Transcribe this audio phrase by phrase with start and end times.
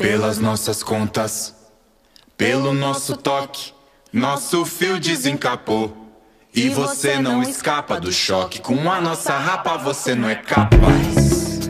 [0.00, 1.54] Pelas nossas contas,
[2.34, 3.74] pelo nosso toque,
[4.10, 5.94] nosso fio desencapou.
[6.54, 8.62] E você não escapa do choque.
[8.62, 11.68] Com a nossa rapa você não é capaz.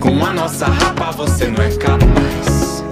[0.00, 2.82] Com a nossa rapa você não é capaz.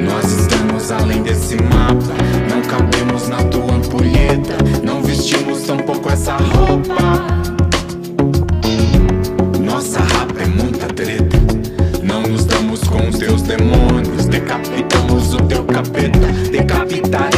[0.00, 2.14] Nós estamos além desse mapa.
[2.48, 4.58] Não cabemos na tua ampulheta.
[4.84, 7.61] Não vestimos tampouco essa roupa.
[14.42, 16.18] Decapitamos o teu capeta.
[16.50, 17.31] Decapitaremos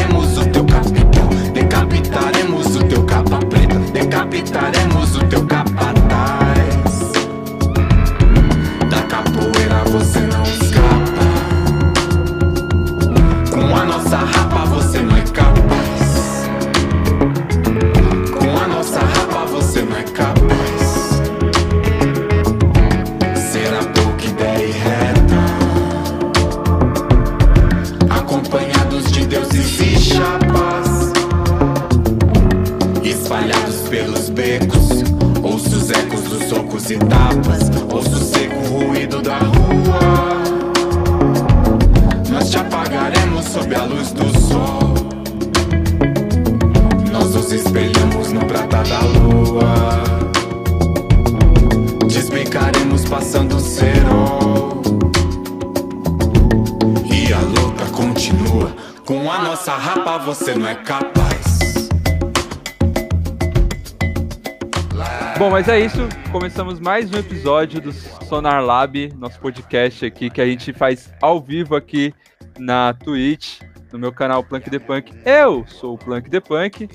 [65.44, 65.98] Bom, mas é isso.
[66.32, 71.38] Começamos mais um episódio do Sonar Lab, nosso podcast aqui que a gente faz ao
[71.38, 72.14] vivo aqui
[72.58, 73.60] na Twitch,
[73.92, 75.12] no meu canal Plank the Punk.
[75.22, 76.88] Eu sou o Plank the Punk,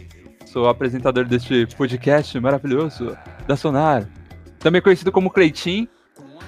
[0.47, 3.16] sou apresentador deste podcast maravilhoso
[3.47, 4.09] da Sonar,
[4.58, 5.88] também conhecido como Cleitinho.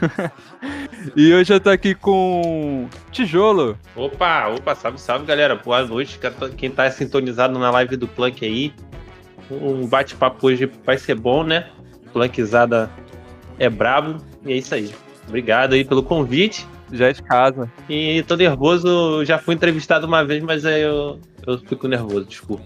[1.16, 3.78] e hoje eu tô aqui com Tijolo.
[3.96, 5.56] Opa, opa, salve, salve galera.
[5.56, 6.20] Boa noite.
[6.58, 8.74] Quem tá sintonizado na live do Plunk aí.
[9.52, 11.70] Um bate-papo hoje vai ser bom, né?
[12.12, 12.90] Plunkizada
[13.58, 14.18] é brabo.
[14.46, 14.92] E é isso aí.
[15.28, 16.68] Obrigado aí pelo convite.
[16.92, 17.72] Já é de casa.
[17.90, 22.66] E tô nervoso, já fui entrevistado uma vez, mas aí eu, eu fico nervoso, desculpa.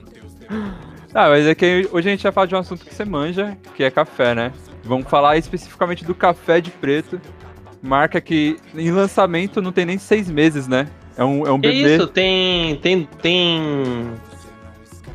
[1.14, 3.58] Ah, mas é que hoje a gente vai falar de um assunto que você manja,
[3.76, 4.52] que é café, né?
[4.84, 7.22] Vamos falar especificamente do café de preto.
[7.82, 10.88] Marca que em lançamento não tem nem seis meses, né?
[11.18, 11.96] É um, é um bebê.
[11.96, 12.08] isso?
[12.08, 12.76] Tem.
[12.78, 13.08] Tem.
[13.22, 14.12] Tem.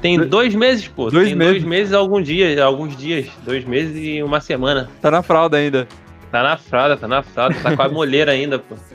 [0.01, 1.11] Tem dois meses, pô.
[1.11, 1.53] Dois tem meses.
[1.55, 3.29] dois meses, alguns dias, alguns dias.
[3.45, 4.89] Dois meses e uma semana.
[5.01, 5.87] Tá na fralda ainda.
[6.31, 8.77] Tá na fralda, tá na fralda, tá com a moleira ainda, pô.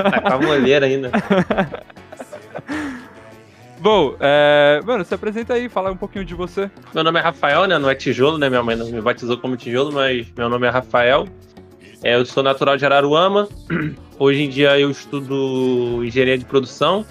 [0.00, 1.10] Tá com a moleira ainda.
[3.80, 4.80] Bom, é...
[4.84, 6.70] mano, se apresenta aí, fala um pouquinho de você.
[6.94, 7.78] Meu nome é Rafael, né?
[7.78, 8.48] Não é tijolo, né?
[8.48, 11.26] Minha mãe não me batizou como tijolo, mas meu nome é Rafael.
[12.02, 13.48] É, eu sou natural de Araruama.
[14.18, 17.04] Hoje em dia eu estudo engenharia de produção.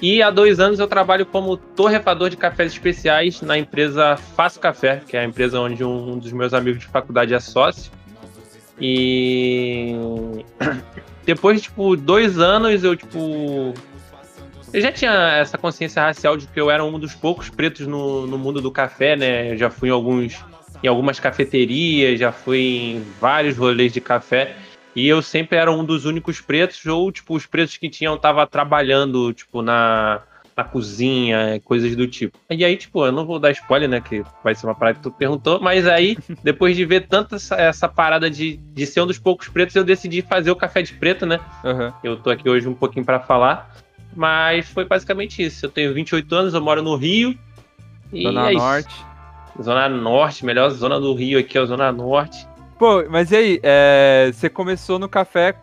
[0.00, 5.02] E há dois anos eu trabalho como torrefador de cafés especiais na empresa Faço Café,
[5.06, 7.90] que é a empresa onde um dos meus amigos de faculdade é sócio.
[8.78, 9.94] E
[11.24, 13.72] depois de tipo dois anos eu tipo
[14.72, 18.26] eu já tinha essa consciência racial de que eu era um dos poucos pretos no,
[18.26, 19.52] no mundo do café, né?
[19.52, 20.44] Eu já fui em alguns
[20.82, 22.60] em algumas cafeterias, já fui
[22.96, 24.56] em vários rolês de café.
[24.96, 28.46] E eu sempre era um dos únicos pretos, ou tipo, os pretos que tinham tava
[28.46, 30.22] trabalhando, tipo, na,
[30.56, 32.38] na cozinha, coisas do tipo.
[32.48, 34.00] E aí, tipo, eu não vou dar spoiler, né?
[34.00, 37.56] Que vai ser uma parada que tu perguntou, mas aí, depois de ver tanta essa,
[37.56, 40.94] essa parada de, de ser um dos poucos pretos, eu decidi fazer o café de
[40.94, 41.38] preto, né?
[41.62, 41.92] Aham.
[42.02, 43.76] Eu tô aqui hoje um pouquinho pra falar.
[44.14, 45.66] Mas foi basicamente isso.
[45.66, 47.38] Eu tenho 28 anos, eu moro no Rio.
[48.10, 48.64] Zona é isso.
[48.64, 49.04] Norte.
[49.62, 52.46] Zona Norte, melhor zona do Rio aqui é a Zona Norte.
[52.78, 55.54] Pô, mas e aí, é, você começou no café,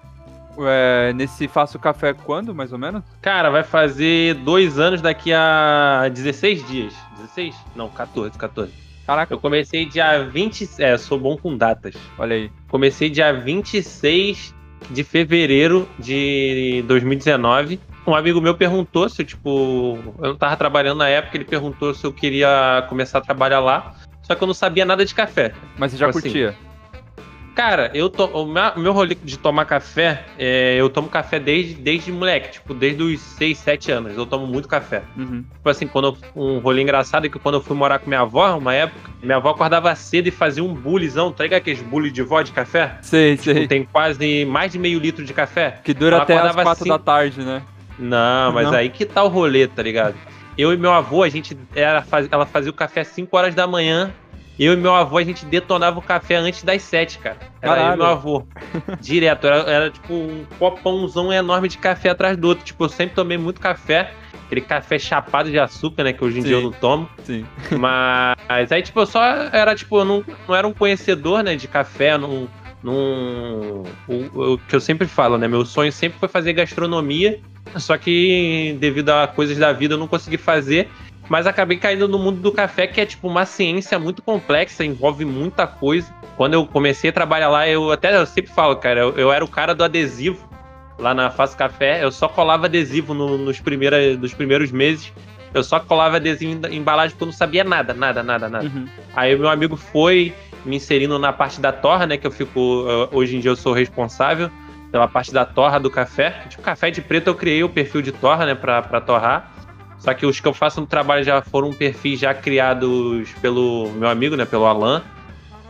[0.60, 3.04] é, nesse Faço Café quando, mais ou menos?
[3.22, 6.94] Cara, vai fazer dois anos daqui a 16 dias.
[7.18, 7.56] 16?
[7.76, 8.72] Não, 14, 14.
[9.06, 10.70] Caraca, Eu comecei dia 20.
[10.80, 11.94] É, sou bom com datas.
[12.18, 12.52] olha aí.
[12.70, 14.56] Comecei dia 26
[14.90, 17.80] de fevereiro de 2019.
[18.08, 21.94] Um amigo meu perguntou se, eu, tipo, eu não tava trabalhando na época, ele perguntou
[21.94, 23.94] se eu queria começar a trabalhar lá.
[24.22, 25.54] Só que eu não sabia nada de café.
[25.78, 26.56] Mas você já Tipo assim, curtia?
[27.56, 28.26] Cara, eu to...
[28.26, 32.74] o meu- meu rolê de tomar café, é, eu tomo café desde, desde moleque, tipo,
[32.74, 34.18] desde os 6, 7 anos.
[34.18, 35.04] Eu tomo muito café.
[35.16, 35.44] Uhum.
[35.54, 38.22] Tipo assim, quando eu- um rolê engraçado é que quando eu fui morar com minha
[38.22, 42.10] avó, uma época, minha avó acordava cedo e fazia um bullyzão, tá ligado aqueles bully
[42.10, 42.98] de vó de café?
[43.02, 43.68] Sei, Tipo, sei.
[43.68, 45.80] tem quase mais de meio litro de café.
[45.84, 47.62] Que dura Ela até as acordava quatro assim- da tarde, né?
[48.00, 48.74] Não, mas Não.
[48.74, 50.16] aí que tá o rolê, tá ligado?
[50.58, 53.54] Eu e meu avô, a gente era, faz- ela fazia o café às 5 horas
[53.54, 54.12] da manhã
[54.60, 57.38] Eu e meu avô, a gente detonava o café antes das sete, cara.
[57.62, 57.90] Era Caralho.
[57.90, 58.44] eu e meu avô.
[59.02, 59.48] Direto.
[59.48, 62.64] Era, era, tipo um copãozão enorme de café atrás do outro.
[62.64, 64.12] Tipo, eu sempre tomei muito café.
[64.46, 66.14] Aquele café chapado de açúcar, né?
[66.14, 66.48] Que hoje em Sim.
[66.48, 67.10] dia eu não tomo.
[67.24, 67.46] Sim.
[67.80, 71.68] Mas aí, tipo, eu só era, tipo, eu não, não era um conhecedor, né, de
[71.68, 72.48] café, não.
[72.84, 75.48] não o, o que eu sempre falo, né?
[75.48, 77.40] Meu sonho sempre foi fazer gastronomia.
[77.78, 80.90] Só que devido a coisas da vida eu não consegui fazer.
[81.30, 85.24] Mas acabei caindo no mundo do café, que é tipo uma ciência muito complexa, envolve
[85.26, 86.14] muita coisa.
[86.36, 89.44] Quando eu comecei a trabalhar lá, eu até eu sempre falo, cara, eu, eu era
[89.44, 90.48] o cara do adesivo
[91.00, 92.04] lá na Faço Café.
[92.04, 95.14] Eu só colava adesivo no- nos, primeira, nos primeiros meses.
[95.54, 98.66] Eu só colava adesivo em embalagem porque eu não sabia nada, nada, nada, nada.
[98.66, 98.88] Uhum.
[99.16, 100.34] Aí o meu amigo foi
[100.66, 102.18] me inserindo na parte da torra, né?
[102.18, 102.60] Que eu fico.
[102.60, 104.50] uh, Hoje em dia eu sou responsável
[104.92, 106.32] pela parte da torra do café.
[106.50, 108.56] Tipo, café de preto eu criei o perfil de torra, né?
[108.56, 109.53] Pra, pra torrar.
[110.04, 114.10] Só que os que eu faço no trabalho já foram perfis já criados pelo meu
[114.10, 114.44] amigo, né?
[114.44, 115.02] Pelo Alan.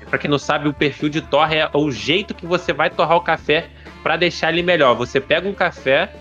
[0.10, 3.16] Pra quem não sabe, o perfil de torra é o jeito que você vai torrar
[3.18, 3.70] o café
[4.02, 4.96] pra deixar ele melhor.
[4.96, 6.12] Você pega um café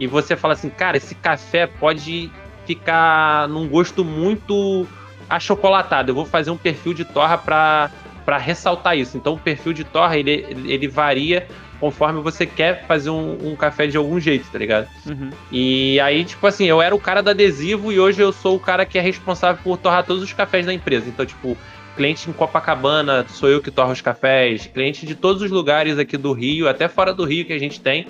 [0.00, 2.30] e você fala assim, cara, esse café pode
[2.64, 4.86] ficar num gosto muito
[5.28, 6.10] achocolatado.
[6.10, 7.90] Eu vou fazer um perfil de torra para
[8.38, 9.18] ressaltar isso.
[9.18, 11.46] Então o perfil de torra ele, ele varia
[11.80, 14.88] conforme você quer fazer um, um café de algum jeito, tá ligado?
[15.06, 15.30] Uhum.
[15.50, 18.60] E aí, tipo assim, eu era o cara do adesivo e hoje eu sou o
[18.60, 21.08] cara que é responsável por torrar todos os cafés da empresa.
[21.08, 21.56] Então, tipo,
[21.96, 26.16] cliente em Copacabana, sou eu que torro os cafés, cliente de todos os lugares aqui
[26.16, 28.06] do Rio, até fora do Rio que a gente tem,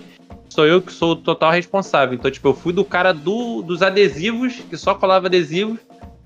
[0.49, 2.15] sou eu que sou o total responsável.
[2.15, 5.79] Então, tipo, eu fui do cara do, dos adesivos, que só colava adesivos,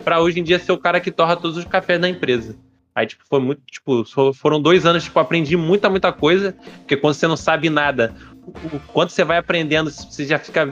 [0.05, 2.57] pra hoje em dia ser o cara que torra todos os cafés da empresa.
[2.95, 4.05] Aí, tipo, foi muito, tipo,
[4.35, 8.13] foram dois anos, tipo, aprendi muita, muita coisa, porque quando você não sabe nada,
[8.47, 10.67] o quanto você vai aprendendo, você já fica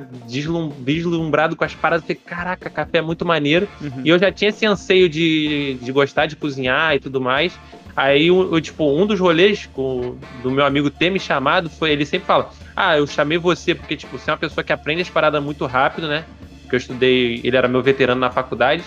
[0.85, 3.69] vislumbrado com as paradas, você, caraca, café é muito maneiro.
[3.81, 4.03] Uhum.
[4.05, 7.59] E eu já tinha esse anseio de, de gostar de cozinhar e tudo mais.
[7.97, 11.91] Aí, o- o, tipo, um dos rolês com- do meu amigo ter me chamado foi,
[11.91, 15.03] ele sempre fala, ah, eu chamei você porque, tipo, você é uma pessoa que aprende
[15.03, 16.25] as paradas muito rápido, né?
[16.63, 18.85] Porque eu estudei, ele era meu veterano na faculdade.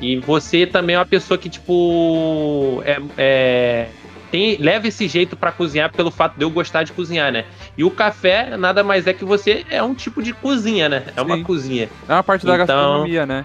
[0.00, 3.88] E você também é uma pessoa que, tipo, é, é-
[4.30, 7.46] tem, leva esse jeito pra cozinhar pelo fato de eu gostar de cozinhar, né?
[7.76, 11.04] E o café nada mais é que você é um tipo de cozinha, né?
[11.16, 11.42] É uma Sim.
[11.42, 11.88] cozinha.
[12.08, 13.44] É uma parte da Então- gastronomia, né?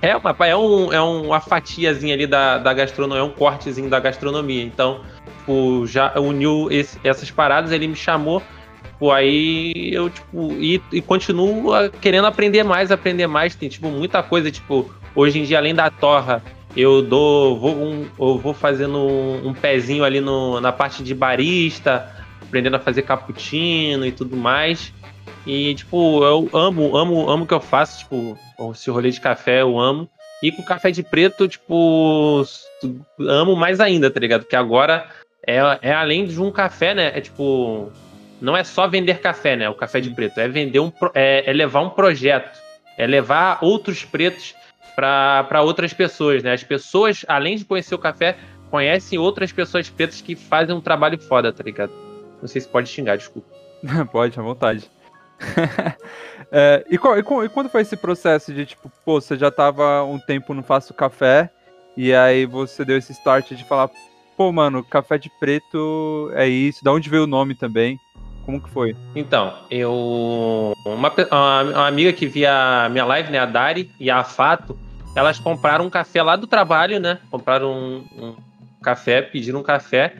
[0.00, 3.88] É, uma, é, um, é um- uma fatiazinha ali da, da gastronomia, é um cortezinho
[3.90, 4.62] da gastronomia.
[4.62, 5.00] Então,
[5.38, 8.40] tipo, já uniu esse- essas paradas, ele me chamou,
[9.00, 13.56] pô, aí eu, tipo, e, e continuo querendo aprender mais, aprender mais.
[13.56, 16.42] Tem, tipo, muita coisa, tipo, hoje em dia, além da torra,
[16.76, 21.14] eu dou, vou, um, eu vou fazendo um, um pezinho ali no, na parte de
[21.14, 22.10] barista,
[22.42, 24.92] aprendendo a fazer cappuccino e tudo mais.
[25.46, 28.38] E, tipo, eu amo, amo, amo o que eu faço, tipo,
[28.72, 30.08] esse rolê de café eu amo.
[30.42, 32.44] E com café de preto, tipo,
[33.20, 34.42] amo mais ainda, tá ligado?
[34.42, 35.08] Porque agora
[35.44, 37.12] é, é além de um café, né?
[37.14, 37.90] É tipo,
[38.40, 39.68] não é só vender café, né?
[39.68, 42.56] O café de preto, é vender um, é, é levar um projeto,
[42.96, 44.54] é levar outros pretos
[44.98, 46.52] para outras pessoas, né?
[46.52, 48.36] As pessoas, além de conhecer o café,
[48.70, 51.92] conhecem outras pessoas pretas que fazem um trabalho foda, tá ligado?
[52.40, 53.48] Não sei se pode xingar, desculpa.
[54.10, 54.90] Pode, à vontade.
[56.50, 59.50] É, e, qual- e qual- e quando foi esse processo de, tipo, pô, você já
[59.50, 61.50] tava um tempo no Faço Café,
[61.94, 63.90] e aí você deu esse start de falar,
[64.34, 67.98] pô, mano, café de preto é isso, da onde veio o nome também?
[68.46, 68.96] Como que foi?
[69.14, 70.72] Então, eu.
[70.86, 73.40] Uma, uma, uma amiga que via a minha live, né?
[73.40, 74.78] A Dari e a Fato,
[75.14, 77.18] elas compraram um café lá do trabalho, né?
[77.30, 78.36] Compraram um, um
[78.82, 80.14] café, pediram um café.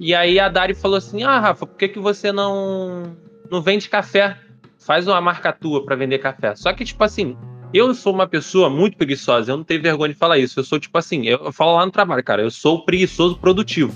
[0.00, 3.16] E aí a Dari falou assim: Ah, Rafa, por que, que você não,
[3.50, 4.36] não vende café?
[4.78, 6.54] Faz uma marca tua pra vender café.
[6.54, 7.36] Só que, tipo assim,
[7.74, 10.58] eu sou uma pessoa muito preguiçosa, eu não tenho vergonha de falar isso.
[10.58, 13.92] Eu sou, tipo assim, eu, eu falo lá no trabalho, cara, eu sou preguiçoso produtivo.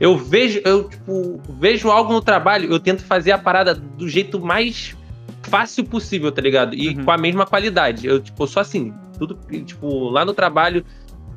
[0.00, 4.40] Eu vejo, eu, tipo, vejo algo no trabalho, eu tento fazer a parada do jeito
[4.40, 4.96] mais
[5.42, 6.74] fácil possível, tá ligado?
[6.74, 7.04] E Uhum.
[7.04, 8.06] com a mesma qualidade.
[8.06, 8.92] Eu, tipo, sou assim,
[9.26, 10.84] tudo, tipo, lá no trabalho,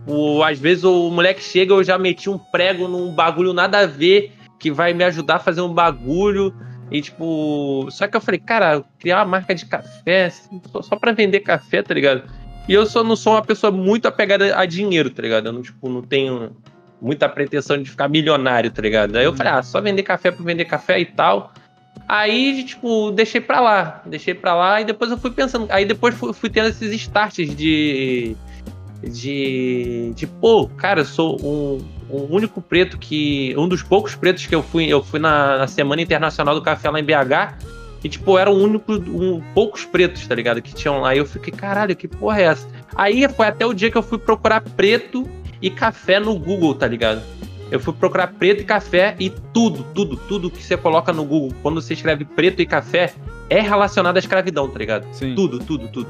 [0.07, 3.85] o, às vezes o moleque chega, eu já meti um prego num bagulho nada a
[3.85, 6.53] ver, que vai me ajudar a fazer um bagulho.
[6.91, 10.95] E, tipo, só que eu falei, cara, criar uma marca de café, assim, só, só
[10.95, 12.23] pra vender café, tá ligado?
[12.67, 15.47] E eu só não sou uma pessoa muito apegada a dinheiro, tá ligado?
[15.47, 16.55] Eu não, tipo, não tenho
[17.01, 19.15] muita pretensão de ficar milionário, tá ligado?
[19.15, 21.51] Aí eu falei, ah, só vender café por vender café e tal.
[22.07, 24.01] Aí, tipo, deixei pra lá.
[24.05, 25.67] Deixei pra lá e depois eu fui pensando.
[25.69, 28.35] Aí depois fui, fui tendo esses starts de.
[29.03, 30.13] De.
[30.15, 33.55] De, pô, cara, eu sou um, um único preto que.
[33.57, 34.85] Um dos poucos pretos que eu fui.
[34.85, 37.57] Eu fui na, na Semana Internacional do Café lá em BH.
[38.03, 38.93] E, tipo, era o único.
[38.93, 40.61] Um, poucos pretos, tá ligado?
[40.61, 41.15] Que tinham lá.
[41.15, 42.67] E eu fiquei, caralho, que porra é essa?
[42.95, 45.27] Aí foi até o dia que eu fui procurar preto
[45.59, 47.23] e café no Google, tá ligado?
[47.71, 51.51] Eu fui procurar preto e café e tudo, tudo, tudo que você coloca no Google,
[51.61, 53.13] quando você escreve preto e café,
[53.49, 55.07] é relacionado à escravidão, tá ligado?
[55.11, 55.33] Sim.
[55.35, 56.07] Tudo, tudo, tudo.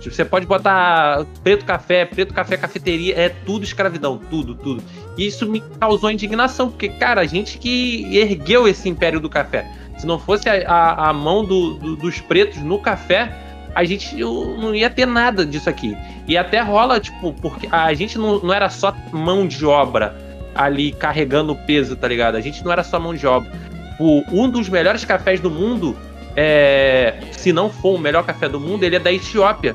[0.00, 4.82] Tipo, você pode botar preto café, preto café cafeteria, é tudo escravidão, tudo, tudo.
[5.16, 9.66] E isso me causou indignação, porque, cara, a gente que ergueu esse império do café.
[9.96, 13.32] Se não fosse a, a, a mão do, do, dos pretos no café,
[13.74, 15.96] a gente não ia ter nada disso aqui.
[16.26, 20.25] E até rola, tipo, porque a gente não, não era só mão de obra
[20.56, 22.36] ali carregando o peso, tá ligado?
[22.36, 23.50] A gente não era só mão de obra.
[23.98, 25.96] O, um dos melhores cafés do mundo,
[26.34, 29.74] é, se não for o melhor café do mundo, ele é da Etiópia.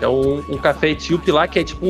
[0.00, 1.86] É um, um, café etíope lá que é tipo,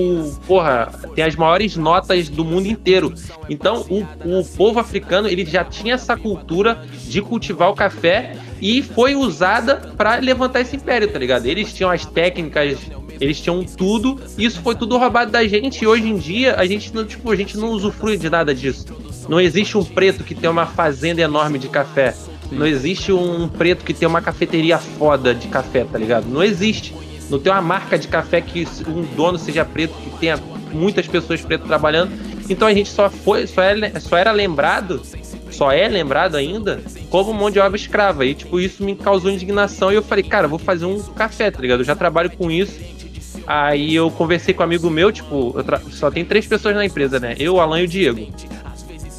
[0.46, 3.14] porra, tem as maiores notas do mundo inteiro.
[3.48, 4.00] Então, o,
[4.38, 9.76] o povo africano, ele já tinha essa cultura de cultivar o café e foi usada
[9.96, 11.46] para levantar esse império, tá ligado?
[11.46, 12.78] Eles tinham as técnicas,
[13.22, 16.92] eles tinham tudo, isso foi tudo roubado da gente, e hoje em dia a gente
[16.92, 18.86] não, tipo, a gente não usufrui de nada disso.
[19.28, 22.14] Não existe um preto que tem uma fazenda enorme de café.
[22.50, 26.26] Não existe um preto que tem uma cafeteria foda de café, tá ligado?
[26.26, 26.92] Não existe.
[27.30, 30.36] Não tem uma marca de café que um dono seja preto, que tenha
[30.72, 32.12] muitas pessoas pretas trabalhando.
[32.50, 35.00] Então a gente só foi, só, é, só era lembrado,
[35.50, 38.26] só é lembrado ainda como mão de obra escrava.
[38.26, 41.60] E tipo, isso me causou indignação e eu falei, cara, vou fazer um café, tá
[41.60, 41.80] ligado?
[41.80, 42.80] Eu já trabalho com isso.
[43.46, 45.54] Aí eu conversei com um amigo meu, tipo,
[45.90, 47.34] só tem três pessoas na empresa, né?
[47.38, 48.26] Eu, o Alan e o Diego.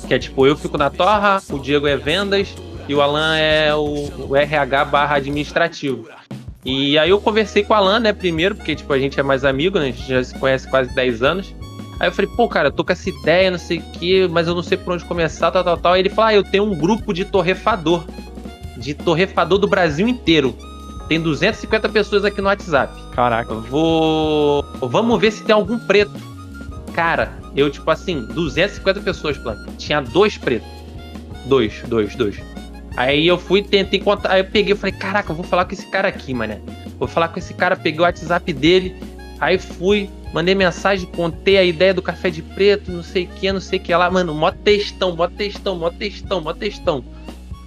[0.08, 2.54] Que é tipo, eu fico na torra, o Diego é vendas
[2.88, 6.08] e o Alan é o, o RH barra administrativo.
[6.66, 9.44] E aí eu conversei com o Alan, né, primeiro, porque, tipo, a gente é mais
[9.44, 11.56] amigo, né, a gente já se conhece quase 10 anos.
[12.00, 14.48] Aí eu falei, pô, cara, eu tô com essa ideia, não sei o quê, mas
[14.48, 15.94] eu não sei por onde começar, tal, tal, tal.
[15.94, 18.06] Aí ele falou, ah, eu tenho um grupo de torrefador.
[18.78, 20.56] De torrefador do Brasil inteiro.
[21.08, 22.94] Tem 250 pessoas aqui no WhatsApp.
[23.12, 23.54] Caraca.
[23.54, 24.64] Vou.
[24.80, 26.14] Vamos ver se tem algum preto.
[26.94, 29.66] Cara, eu, tipo assim, 250 pessoas, plano.
[29.78, 30.68] Tinha dois pretos.
[31.46, 32.40] Dois, dois, dois.
[32.96, 34.34] Aí eu fui, tentei encontrar.
[34.34, 36.62] Aí eu peguei, eu falei, caraca, eu vou falar com esse cara aqui, mané.
[37.00, 38.96] Vou falar com esse cara, peguei o WhatsApp dele.
[39.40, 43.52] Aí fui, mandei mensagem, contei a ideia do café de preto, não sei o que,
[43.52, 44.10] não sei o que lá.
[44.10, 47.04] Mano, mó textão, mó textão, mó textão, mó textão.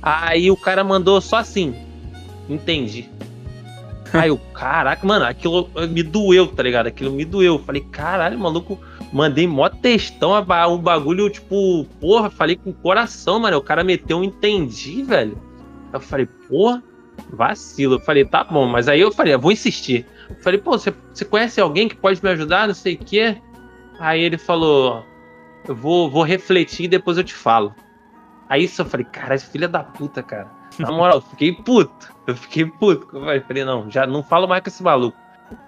[0.01, 1.75] Aí o cara mandou só assim.
[2.49, 3.11] Entendi.
[4.19, 6.87] Aí eu, caraca, mano, aquilo me doeu, tá ligado?
[6.87, 7.59] Aquilo me doeu.
[7.59, 8.79] Falei, caralho, maluco
[9.13, 13.57] Mandei mó textão, um bagulho, tipo, porra, falei com o coração, mano.
[13.57, 15.41] O cara meteu entendi, velho.
[15.93, 16.83] Eu falei, porra,
[17.31, 17.95] vacilo.
[17.95, 20.05] Eu falei, tá bom, mas aí eu falei, eu vou insistir.
[20.29, 22.67] Eu falei, pô, você, você conhece alguém que pode me ajudar?
[22.67, 23.37] Não sei o quê.
[23.99, 25.05] Aí ele falou,
[25.67, 27.75] eu vou, vou refletir e depois eu te falo.
[28.49, 30.51] Aí isso eu falei, cara, esse filho da puta, cara.
[30.79, 32.15] Na moral, eu fiquei puto.
[32.27, 33.17] Eu fiquei puto.
[33.17, 35.17] Eu falei, não, já não falo mais com esse maluco.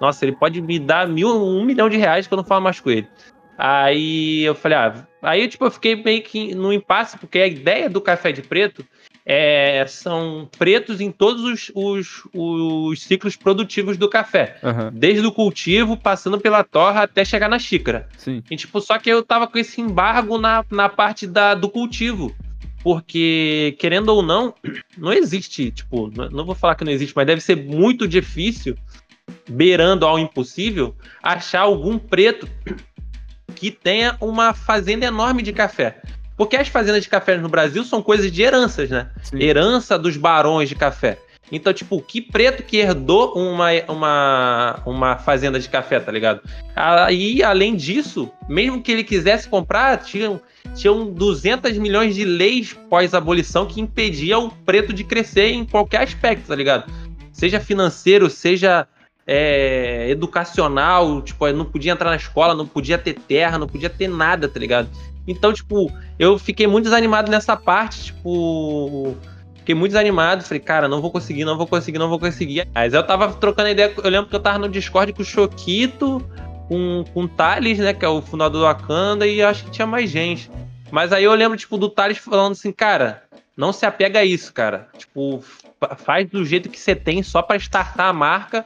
[0.01, 2.81] Nossa, ele pode me dar mil, um milhão de reais que eu não falo mais
[2.81, 3.09] com ele.
[3.57, 7.91] Aí eu falei, ah, aí tipo, eu fiquei meio que no impasse, porque a ideia
[7.91, 8.85] do café de preto
[9.27, 14.57] é, são pretos em todos os, os, os ciclos produtivos do café.
[14.63, 14.91] Uhum.
[14.93, 18.09] Desde o cultivo, passando pela torra até chegar na xícara.
[18.17, 18.43] Sim.
[18.51, 22.35] E, tipo, só que eu tava com esse embargo na, na parte da, do cultivo.
[22.83, 24.55] Porque, querendo ou não,
[24.97, 28.77] não existe, tipo, não vou falar que não existe, mas deve ser muito difícil
[29.49, 32.49] beirando ao impossível, achar algum preto
[33.55, 36.01] que tenha uma fazenda enorme de café.
[36.37, 39.11] Porque as fazendas de café no Brasil são coisas de heranças, né?
[39.23, 39.43] Sim.
[39.43, 41.19] Herança dos barões de café.
[41.51, 46.43] Então, tipo, que preto que herdou uma, uma, uma fazenda de café, tá ligado?
[46.77, 50.41] Aí, além disso, mesmo que ele quisesse comprar, tinham,
[50.75, 56.47] tinham 200 milhões de leis pós-abolição que impediam o preto de crescer em qualquer aspecto,
[56.49, 56.91] tá ligado?
[57.33, 58.87] Seja financeiro, seja
[59.27, 64.09] é, educacional, tipo, não podia entrar na escola, não podia ter terra, não podia ter
[64.09, 64.89] nada, tá ligado?
[65.27, 69.15] Então, tipo, eu fiquei muito desanimado nessa parte, tipo.
[69.69, 72.67] Fiquei muito desanimado, falei, cara, não vou conseguir, não vou conseguir, não vou conseguir.
[72.75, 76.27] Mas eu tava trocando ideia, eu lembro que eu tava no Discord com o Choquito,
[76.69, 79.87] com, com o Thales, né, que é o fundador do Wakanda, e acho que tinha
[79.87, 80.51] mais gente.
[80.91, 84.55] Mas aí eu lembro, tipo, do Thales falando assim, cara, não se apega a isso,
[84.55, 84.89] cara.
[84.97, 85.45] Tipo,
[85.99, 88.65] faz do jeito que você tem só para startar a marca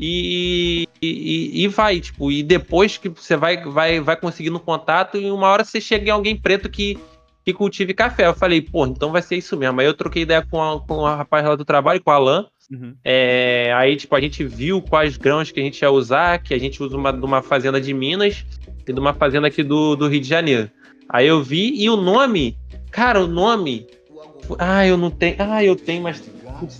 [0.00, 5.30] e, e, e, vai, tipo, e depois que você vai, vai, vai conseguindo contato, e
[5.30, 6.98] uma hora você chega em alguém preto que,
[7.44, 8.26] que cultive café.
[8.26, 9.80] Eu falei, pô, então vai ser isso mesmo.
[9.80, 12.46] Aí eu troquei ideia com a, com a rapaz lá do trabalho, com o Alan.
[12.70, 12.94] Uhum.
[13.04, 16.58] É, aí, tipo, a gente viu quais grãos que a gente ia usar, que a
[16.58, 18.46] gente usa uma, de uma fazenda de Minas
[18.86, 20.70] e de uma fazenda aqui do, do Rio de Janeiro.
[21.08, 22.56] Aí eu vi, e o nome,
[22.90, 23.86] cara, o nome.
[24.58, 25.36] Ah, eu não tenho.
[25.38, 26.22] Ah, eu tenho, mas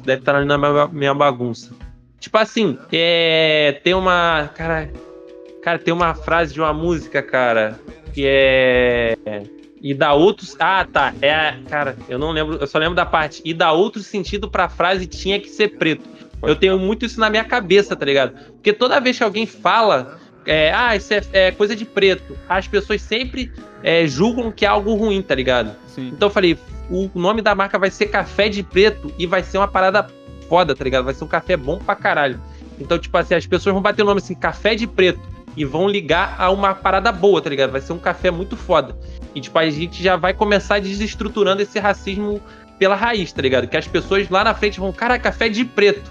[0.05, 1.75] deve estar ali na minha, minha bagunça.
[2.19, 4.51] Tipo assim, é, tem uma.
[4.55, 4.91] Cara.
[5.63, 7.79] Cara, tem uma frase de uma música, cara,
[8.13, 9.17] que é.
[9.83, 10.55] E dá outros.
[10.61, 11.13] Ah, tá.
[11.21, 11.35] É.
[11.35, 12.57] a- Cara, eu não lembro.
[12.61, 13.43] Eu só lembro da parte.
[13.45, 16.09] E dá outro sentido pra frase tinha que ser preto.
[16.43, 18.33] Eu tenho muito isso na minha cabeça, tá ligado?
[18.53, 20.19] Porque toda vez que alguém fala.
[20.47, 22.37] é, ah, isso é, é coisa de preto.
[22.49, 25.75] As pessoas sempre é, julgam que é algo ruim, tá ligado?
[25.89, 26.09] Sim.
[26.09, 26.59] Então eu falei,
[26.91, 30.09] o nome da marca vai ser Café de Preto e vai ser uma parada
[30.49, 31.05] foda, tá ligado?
[31.05, 32.41] Vai ser um café bom pra caralho.
[32.81, 35.21] Então, tipo assim, as pessoas vão bater o nome assim, Café de Preto,
[35.57, 37.71] e vão ligar a uma parada boa, tá ligado?
[37.71, 38.97] Vai ser um café muito foda.
[39.35, 42.41] E, tipo, a gente já vai começar desestruturando esse racismo
[42.79, 43.67] pela raiz, tá ligado?
[43.67, 46.11] Que as pessoas lá na frente vão, cara, café de preto.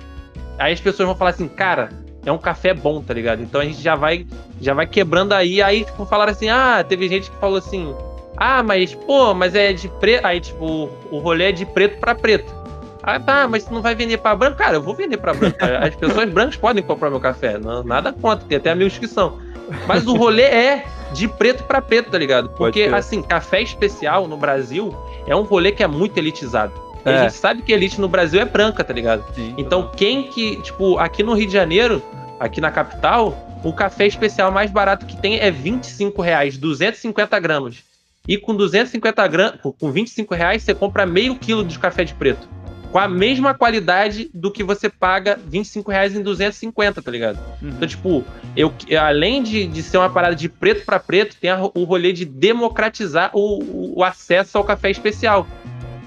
[0.58, 1.90] Aí as pessoas vão falar assim, cara,
[2.26, 3.42] é um café bom, tá ligado?
[3.42, 4.26] Então a gente já vai,
[4.60, 5.62] já vai quebrando aí.
[5.62, 7.94] Aí, tipo, falaram assim, ah, teve gente que falou assim,
[8.38, 10.26] ah, mas, pô, mas é de preto.
[10.26, 12.62] Aí, tipo, o rolê é de preto pra preto.
[13.04, 14.58] Ah, tá, mas tu não vai vender pra branco?
[14.58, 15.58] Cara, eu vou vender pra branco.
[15.60, 17.58] As pessoas brancas podem comprar meu café.
[17.58, 19.40] Não, nada contra, tem até amigos que são.
[19.88, 22.50] Mas o rolê é de preto pra preto, tá ligado?
[22.50, 24.96] Porque, assim, café especial no Brasil
[25.28, 26.74] é um rolê que é muito elitizado.
[27.06, 27.14] E É.
[27.18, 29.24] a gente sabe que elite no Brasil é branca, tá ligado?
[29.34, 29.54] Sim.
[29.58, 32.02] Então, quem que, tipo, aqui no Rio de Janeiro,
[32.40, 37.84] aqui na capital, o café especial mais barato que tem é 25 reais, 250 gramas.
[38.28, 42.48] E com 250 gramas, com 25 reais, você compra meio quilo de café de preto.
[42.92, 47.40] Com a mesma qualidade do que você paga 25 reais em 250, tá ligado?
[47.62, 47.70] Uhum.
[47.70, 48.24] Então, tipo,
[48.56, 52.12] eu, além de, de ser uma parada de preto para preto, tem a- o rolê
[52.12, 55.48] de democratizar o, o- acesso ao café especial.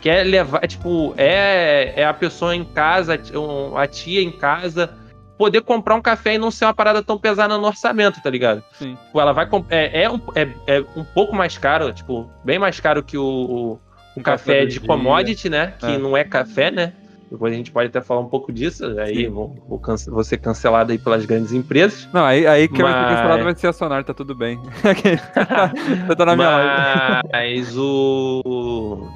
[0.02, 3.32] Que é levar, é, tipo, é, é a pessoa em casa, a ti-
[3.76, 4.90] a tia em casa,
[5.38, 8.62] poder comprar um café e não ser uma parada tão pesada no orçamento, tá ligado?
[8.78, 8.94] Sim.
[9.06, 12.78] Tipo, ela vai é, é, um, é, é um pouco mais caro, tipo, bem mais
[12.78, 13.80] caro que o, o,
[14.16, 14.86] o café café do de dia.
[14.88, 15.74] commodity, né?
[15.78, 15.98] Que É.
[15.98, 16.92] não é café, né?
[17.30, 20.38] Depois a gente pode até falar um pouco disso, aí vou, vou, cance- vou ser
[20.38, 22.06] cancelado aí pelas grandes empresas.
[22.12, 24.60] Não, aí, aí que vai ser Mas- cancelado vai ser a Sonar, tá tudo bem.
[26.08, 27.28] Eu tô na minha live.
[27.32, 29.08] Mas o.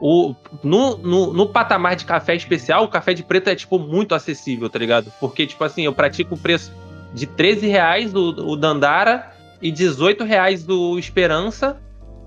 [0.00, 4.14] O, no, no, no patamar de café especial, o café de preto é, tipo, muito
[4.14, 5.10] acessível, tá ligado?
[5.20, 6.72] Porque, tipo assim, eu pratico o preço
[7.14, 9.30] de 13 reais do, o Dandara
[9.62, 11.80] e 18 reais do Esperança.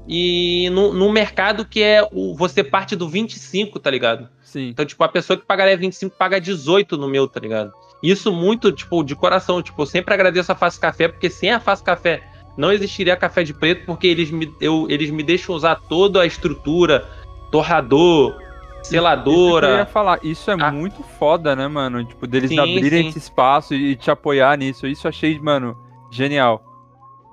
[0.08, 4.30] E no, no mercado que é o, você parte do 25, tá ligado?
[4.42, 4.70] Sim.
[4.70, 7.72] Então, tipo, a pessoa que pagaria 25 paga 18 no meu, tá ligado?
[8.02, 9.62] Isso muito, tipo, de coração.
[9.62, 12.24] Tipo, eu sempre agradeço a Face Café, porque sem a Face Café
[12.58, 16.26] não existiria café de preto, porque eles me, eu, eles me deixam usar toda a
[16.26, 17.08] estrutura,
[17.52, 19.86] torrador, Isso que eu ia seladora.
[19.86, 20.72] falar, isso é Ah.
[20.72, 22.04] muito foda, né, mano?
[22.04, 23.10] Tipo, deles Sim, abrirem sim.
[23.10, 24.88] esse espaço e te apoiar nisso.
[24.88, 25.78] Isso eu achei, mano,
[26.12, 26.64] genial.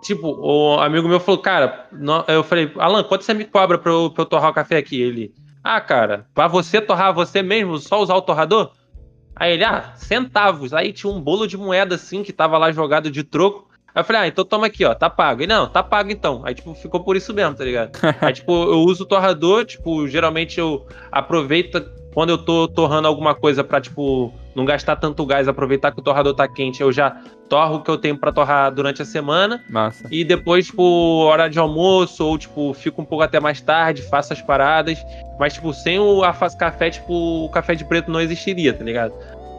[0.05, 3.90] Tipo, o amigo meu falou, cara, nó- eu falei, Alan, quanto você me cobra pra
[3.90, 5.01] eu, pra eu torrar o café aqui?
[5.01, 8.71] Ele, ah, cara, pra você torrar você mesmo, só usar o torrador?
[9.35, 10.75] Aí ele, ah, centavos.
[10.75, 13.67] Aí tinha um bolo de moeda assim que tava lá jogado de troco.
[13.95, 15.43] Aí eu falei, ah, então toma aqui, ó, tá pago.
[15.43, 16.43] Ele, não, tá pago então.
[16.45, 17.97] Aí, tipo, ficou por isso mesmo, tá ligado?
[18.21, 21.81] Aí, tipo, eu uso o torrador, tipo, geralmente eu aproveito
[22.13, 26.03] quando eu tô torrando alguma coisa pra, tipo, não gastar tanto gás, aproveitar que o
[26.03, 29.63] torrador tá quente, eu já torro o que eu tenho pra torrar durante a semana.
[29.71, 30.09] Massa.
[30.11, 34.33] E depois, tipo, hora de almoço, ou, tipo, fico um pouco até mais tarde, faço
[34.33, 34.99] as paradas.
[35.39, 36.23] Mas, tipo, sem o
[36.59, 39.13] Café, tipo, o café de preto não existiria, tá ligado?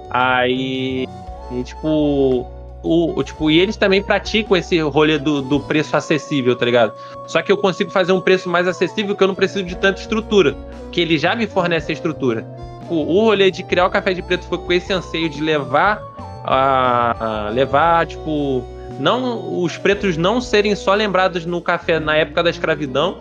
[0.10, 1.06] Aí,
[1.52, 2.50] e, tipo,
[2.86, 6.94] o, o- tipo, e eles também praticam esse rolê do, do preço acessível, tá ligado?
[7.28, 10.00] Só que eu consigo fazer um preço mais acessível que eu não preciso de tanta
[10.00, 10.56] estrutura,
[10.92, 12.46] que ele já me fornece a estrutura.
[12.82, 16.02] Tipo, o rolê de criar o café de preto foi com esse anseio de levar
[16.44, 18.64] a, a levar, tipo,
[19.00, 23.18] não os pretos não serem só lembrados no café na época da escravidão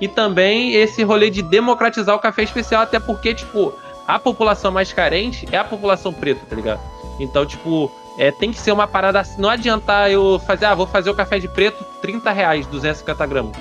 [0.00, 3.72] e também esse rolê de democratizar o café especial até porque tipo
[4.06, 6.80] a população mais carente é a população preta tá ligado
[7.18, 10.86] então tipo é, tem que ser uma parada assim não adiantar eu fazer ah vou
[10.86, 13.56] fazer o café de preto 30 reais 250 gramas.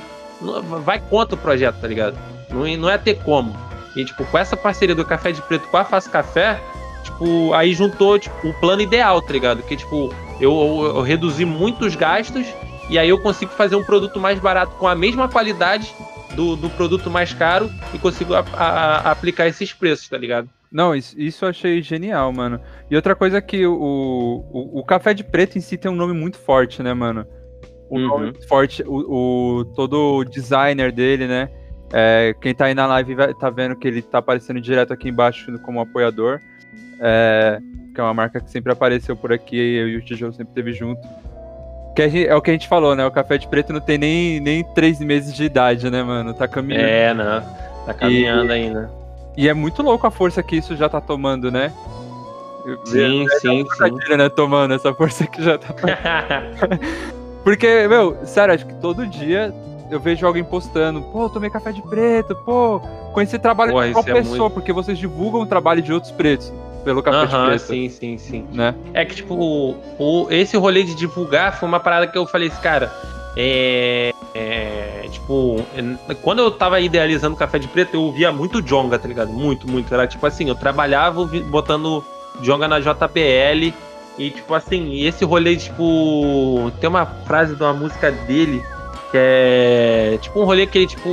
[0.84, 2.18] Vai contra o projeto tá ligado?
[2.50, 3.56] Não, não é ter como.
[3.96, 6.60] E tipo com essa parceria do café de preto com a Faz Café
[7.04, 9.64] tipo aí juntou tipo, o plano ideal tá ligado?
[9.64, 12.46] Que tipo eu, eu, eu reduzi muitos gastos
[12.90, 15.94] e aí eu consigo fazer um produto mais barato com a mesma qualidade
[16.36, 18.66] do, do produto mais caro e consigo a- a-
[19.08, 20.50] a- aplicar esses preços, tá ligado?
[20.76, 22.60] Não, isso, isso eu achei genial, mano.
[22.92, 23.74] E outra coisa que o,
[24.52, 27.26] o, o café de preto em si tem um nome muito forte, né, mano?
[27.90, 28.08] O Uhum.
[28.10, 31.50] nome forte, o, o- todo o designer dele, né?
[31.94, 35.08] É, quem tá aí na live vai- tá vendo que ele tá aparecendo direto aqui
[35.08, 36.42] embaixo como apoiador.
[37.00, 37.58] É,
[37.94, 40.74] que é uma marca que sempre apareceu por aqui, eu e o Tijolo sempre teve
[40.74, 41.00] junto.
[41.96, 43.06] Que gente- é o que a gente falou, né?
[43.06, 46.34] O café de preto não tem nem, nem três meses de idade, né, mano?
[46.34, 46.84] Tá caminhando.
[46.86, 47.44] É, né?
[47.86, 49.05] Tá caminhando ainda.
[49.38, 51.74] E é muito louco a força que isso já tá tomando, né?
[52.86, 54.16] Sim, sim, sim.
[54.18, 55.74] Né, tomando essa força que já tá.
[57.44, 59.54] Porque, meu, sério, acho que todo dia
[59.92, 62.80] eu vejo alguém postando, pô, tomei café de preto, pô,
[63.14, 64.54] conheci trabalho Porra, de qual pessoa, é muito...
[64.54, 66.52] porque vocês divulgam o trabalho de outros pretos
[66.84, 67.68] pelo café uh -huh, de preto.
[67.68, 68.48] Sim, sim, sim.
[68.52, 68.74] Né?
[68.96, 72.48] É que, tipo, o, o, esse rolê de divulgar foi uma parada que eu falei
[72.48, 72.92] assim, cara,
[73.38, 75.66] é, é, tipo,
[76.22, 79.32] quando eu tava idealizando café de preto, eu ouvia muito Jonga, tá ligado?
[79.32, 79.94] Muito, muito.
[79.94, 82.04] Era tipo assim, eu trabalhava botando
[82.42, 83.74] Jonga na JPL
[84.18, 88.62] e tipo assim, esse rolê, tipo, tem uma frase de uma música dele
[89.10, 91.10] que é tipo um rolê que ele, tipo,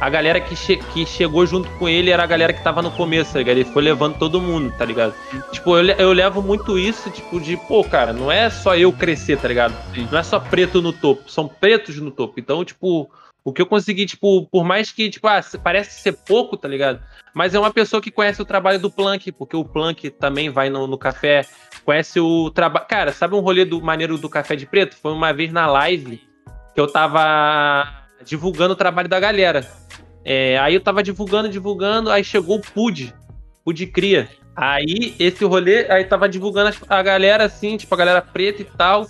[0.00, 2.90] a galera que, che que chegou junto com ele era a galera que tava no
[2.90, 3.56] começo, tá ligado?
[3.56, 5.14] Ele foi levando todo mundo, tá ligado?
[5.52, 9.38] Tipo, eu, eu levo muito isso, tipo, de, pô, cara, não é só eu crescer,
[9.38, 9.74] tá ligado?
[10.10, 12.38] Não é só preto no topo, são pretos no topo.
[12.38, 13.10] Então, tipo,
[13.46, 17.00] o que eu consegui, tipo, por mais que, tipo, ah, parece ser pouco, tá ligado?
[17.32, 20.68] Mas é uma pessoa que conhece o trabalho do Plank, porque o Plank também vai
[20.68, 21.46] no, no café,
[21.84, 22.86] conhece o trabalho.
[22.86, 24.96] Cara, sabe um rolê do maneiro do café de preto?
[24.96, 26.20] Foi uma vez na live
[26.74, 29.64] que eu tava divulgando o trabalho da galera.
[30.28, 33.14] É, aí eu tava divulgando, divulgando, aí chegou o PUD,
[33.64, 34.28] PUD Cria.
[34.56, 39.06] Aí esse rolê, aí tava divulgando a galera assim, tipo a galera preta e tal.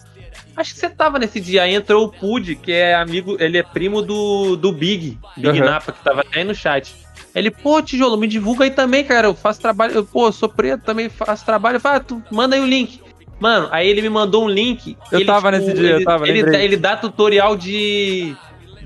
[0.54, 1.62] Acho que você tava nesse dia.
[1.62, 5.64] Aí entrou o Pud, que é amigo, ele é primo do, do Big, Big uhum.
[5.64, 6.94] Napa, que tava até aí no chat.
[7.34, 9.28] Ele, pô, Tijolo, me divulga aí também, cara.
[9.28, 9.94] Eu faço trabalho.
[9.94, 11.80] Eu, pô, eu sou preto, também faço trabalho.
[11.80, 13.00] Fala, ah, tu manda aí o link.
[13.38, 14.96] Mano, aí ele me mandou um link.
[15.12, 16.28] Eu ele, tava tipo, nesse dia, ele, eu tava.
[16.28, 18.34] Ele, ele dá tutorial de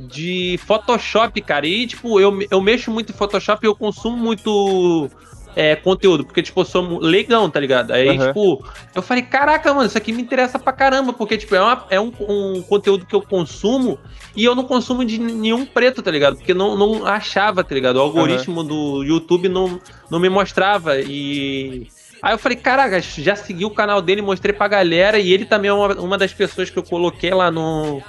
[0.09, 1.67] de Photoshop, cara.
[1.67, 5.11] E, tipo, eu, eu mexo muito em Photoshop e eu consumo muito
[5.55, 7.93] é, conteúdo, porque, tipo, eu sou legal, tá ligado?
[7.93, 8.27] Aí, uhum.
[8.27, 11.87] tipo, eu falei, caraca, mano, isso aqui me interessa pra caramba, porque, tipo, é, uma,
[11.91, 13.99] é um, um, conteúdo que eu consumo
[14.37, 16.37] e eu não consumo de nenhum preto, tá ligado?
[16.37, 17.97] Porque não, não achava, tá ligado?
[17.97, 18.67] O algoritmo uhum.
[18.67, 21.89] do YouTube não, não me mostrava e.
[22.23, 25.71] Aí eu falei, caraca, já segui o canal dele, mostrei pra galera, e ele também
[25.71, 28.03] é uma, uma das pessoas que eu coloquei lá no,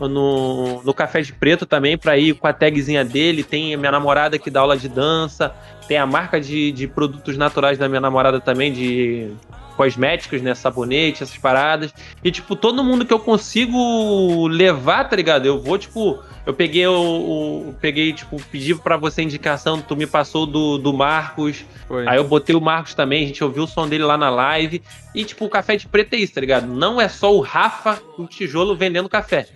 [0.00, 3.42] no, no Café de Preto também, para ir com a tagzinha dele.
[3.42, 5.54] Tem a minha namorada que dá aula de dança.
[5.88, 9.30] Tem a marca de, de produtos naturais da minha namorada também, de
[9.76, 10.54] cosméticos, né?
[10.54, 11.92] Sabonete, essas paradas.
[12.24, 15.46] E, tipo, todo mundo que eu consigo levar, tá ligado?
[15.46, 16.18] Eu vou, tipo.
[16.44, 17.68] Eu peguei o.
[17.68, 21.64] o peguei, tipo, pedi para você indicação, tu me passou do, do Marcos.
[21.86, 22.08] Foi.
[22.08, 24.82] Aí eu botei o Marcos também, a gente ouviu o som dele lá na live.
[25.14, 26.66] E, tipo, o café de preto é isso, tá ligado?
[26.66, 29.46] Não é só o Rafa, o tijolo vendendo café.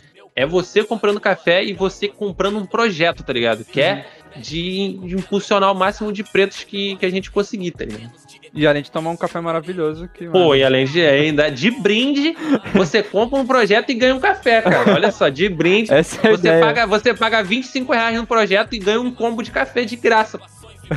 [0.40, 3.64] É você comprando café e você comprando um projeto, tá ligado?
[3.64, 7.84] Que é de, de impulsionar o máximo de pretos que, que a gente conseguir, tá
[7.84, 8.10] ligado?
[8.54, 10.08] E além de tomar um café maravilhoso.
[10.08, 12.34] Que, Pô, e além de ainda de brinde,
[12.72, 14.94] você compra um projeto e ganha um café, cara.
[14.94, 15.92] Olha só, de brinde.
[15.92, 19.50] Essa é você, paga, você paga 25 reais no projeto e ganha um combo de
[19.50, 20.40] café de graça.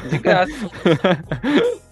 [0.09, 0.53] De graça.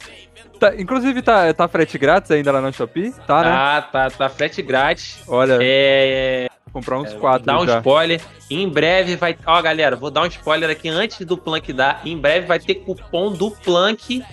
[0.62, 3.12] Tá, inclusive, tá, tá frete grátis ainda lá na Shopee?
[3.26, 3.50] Tá, né?
[3.50, 5.20] Ah, tá, tá frete grátis.
[5.28, 5.58] Olha.
[5.60, 6.48] É.
[6.74, 7.46] Comprar uns é, quatro.
[7.46, 7.78] Dá um já.
[7.78, 8.22] spoiler.
[8.50, 9.38] Em breve vai.
[9.46, 12.02] Ó, galera, vou dar um spoiler aqui antes do Plank dar.
[12.06, 14.24] Em breve vai ter cupom do Plank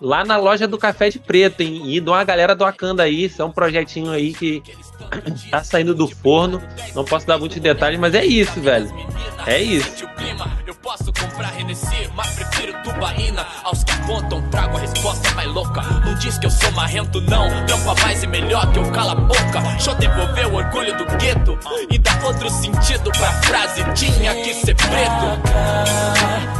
[0.00, 1.82] lá na loja do Café de Preto, hein?
[1.86, 3.24] E de uma galera do Akanda aí.
[3.24, 4.62] Isso é um projetinho aí que
[5.50, 6.62] tá saindo do forno.
[6.94, 8.92] Não posso dar muitos detalhes, mas é isso, velho.
[9.46, 10.06] É isso.
[10.66, 11.52] Eu posso comprar
[12.14, 13.46] mas prefiro tubaína.
[13.64, 13.92] Aos que
[14.50, 15.82] trago a resposta mais louca.
[15.82, 17.48] Não diz que eu sou marrento, não.
[17.66, 19.60] Trampa mais e melhor que eu cala a boca.
[19.60, 21.58] Deixa eu devolver o orgulho do gueto
[21.90, 23.84] e dar outro sentido pra frase.
[23.94, 26.55] Tinha que ser preto.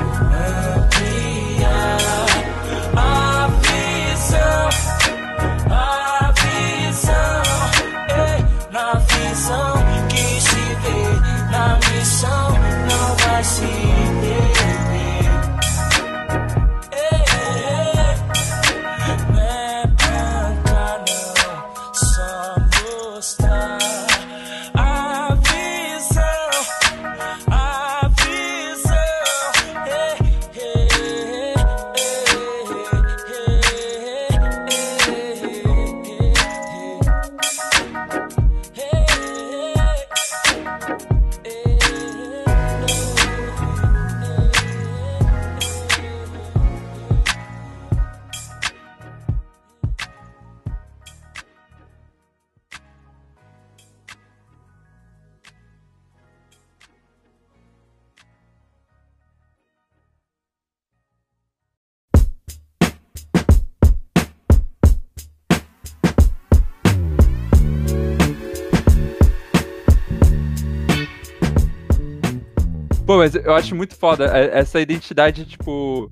[73.19, 76.11] Mas eu acho muito foda essa identidade, tipo.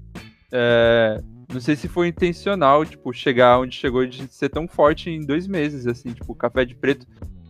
[0.53, 1.21] É,
[1.53, 5.47] Não sei se foi intencional, tipo, chegar onde chegou de ser tão forte em dois
[5.47, 7.07] meses, assim, tipo, café de preto.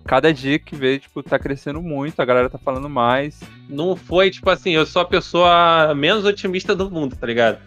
[0.06, 3.40] Cada dia que vê, tipo, tá crescendo muito, a galera tá falando mais.
[3.68, 7.58] Não foi, tipo assim, eu sou a pessoa menos otimista do mundo, tá ligado?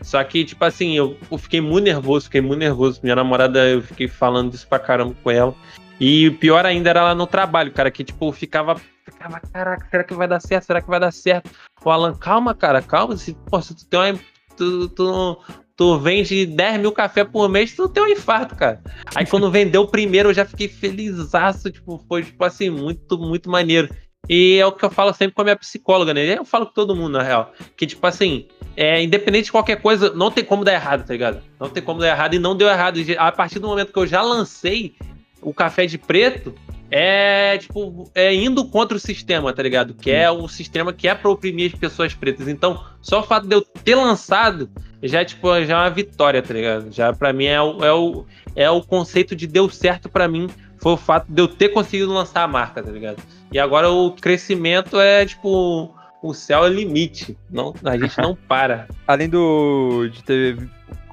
[0.00, 3.00] Só que, tipo assim, eu, eu fiquei muito nervoso, fiquei muito nervoso.
[3.02, 5.54] Minha namorada, eu fiquei falando disso pra caramba com ela.
[6.00, 10.14] E pior ainda era lá no trabalho, cara, que tipo, ficava, ficava, caraca, será que
[10.14, 10.64] vai dar certo?
[10.64, 11.50] Será que vai dar certo?
[11.84, 13.16] O Alan, calma, cara, calma.
[13.16, 14.20] Se, pô, se tu tem uma.
[14.56, 15.38] Tu, tu,
[15.76, 18.82] tu vende 10 mil café por mês, tu tem um infarto, cara.
[19.14, 23.50] Aí quando vendeu o primeiro, eu já fiquei felizaço, tipo, foi, tipo assim, muito, muito
[23.50, 23.88] maneiro.
[24.28, 26.38] E é o que eu falo sempre com a minha psicóloga, né?
[26.38, 27.52] Eu falo com todo mundo, na real.
[27.76, 31.42] Que, tipo assim, é, independente de qualquer coisa, não tem como dar errado, tá ligado?
[31.58, 33.00] Não tem como dar errado e não deu errado.
[33.18, 34.94] A partir do momento que eu já lancei
[35.40, 36.54] o café de preto,
[36.94, 39.94] é tipo, é indo contra o sistema, tá ligado?
[39.94, 42.46] Que é o sistema que é pra oprimir as pessoas pretas.
[42.48, 44.70] Então, só o fato de eu ter lançado
[45.02, 46.92] já, tipo, já é uma vitória, tá ligado?
[46.92, 50.50] Já para mim é o, é, o, é o conceito de deu certo para mim.
[50.76, 53.22] Foi o fato de eu ter conseguido lançar a marca, tá ligado?
[53.50, 57.38] E agora o crescimento é, tipo, o céu é limite.
[57.50, 58.86] Não, a gente não para.
[59.06, 60.58] Além do de ter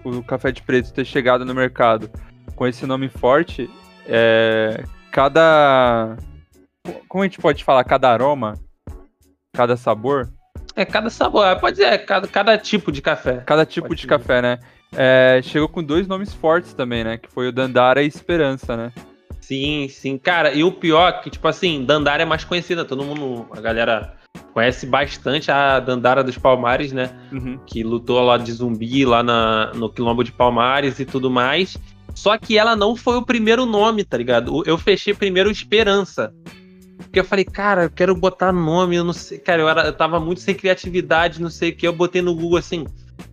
[0.03, 2.09] o café de preto ter chegado no mercado
[2.53, 3.69] com esse nome forte,
[4.05, 4.83] é,
[5.19, 6.15] cada.
[7.09, 7.83] Como a gente pode falar?
[7.83, 8.57] Cada aroma?
[9.53, 10.29] Cada sabor?
[10.77, 11.45] É, cada sabor.
[11.45, 13.43] É, pode ser, cada, cada tipo de café.
[13.45, 14.59] Cada tipo pode de café, né?
[14.95, 17.17] É, chegou com dois nomes fortes também, né?
[17.17, 18.93] Que foi o Dandara e Esperança, né?
[19.41, 20.17] Sim, sim.
[20.17, 22.85] Cara, e o pior é que, tipo assim, Dandara é mais conhecida.
[22.85, 24.15] Todo mundo, a galera
[24.53, 27.09] conhece bastante a Dandara dos Palmares, né?
[27.29, 27.59] Uhum.
[27.65, 31.77] Que lutou lá de zumbi lá na, no Quilombo de Palmares e tudo mais.
[32.19, 34.61] Só que ela não foi o primeiro nome, tá ligado?
[34.65, 36.33] Eu fechei primeiro Esperança.
[36.97, 39.37] Porque eu falei, cara, eu quero botar nome, eu não sei.
[39.37, 41.87] Cara, eu, era, eu tava muito sem criatividade, não sei o que.
[41.87, 42.85] Eu botei no Google assim.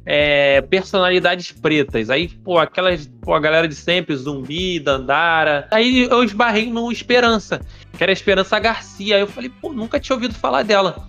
[0.05, 2.11] É, personalidades pretas.
[2.11, 5.67] Aí, pô, aquelas, pô, a galera de sempre, Zumbi, Dandara.
[5.73, 7.61] Aí eu esbarrei no Esperança,
[7.93, 9.17] que era Esperança Garcia.
[9.17, 11.09] Aí eu falei, pô, nunca tinha ouvido falar dela.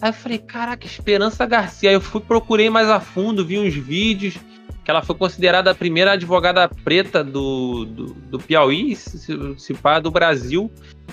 [0.00, 1.90] Aí eu falei, caraca, Esperança Garcia.
[1.90, 4.38] Aí eu fui, procurei mais a fundo, vi uns vídeos
[4.84, 9.98] que ela foi considerada a primeira advogada preta do, do, do Piauí, se, se pá,
[9.98, 10.70] do Brasil,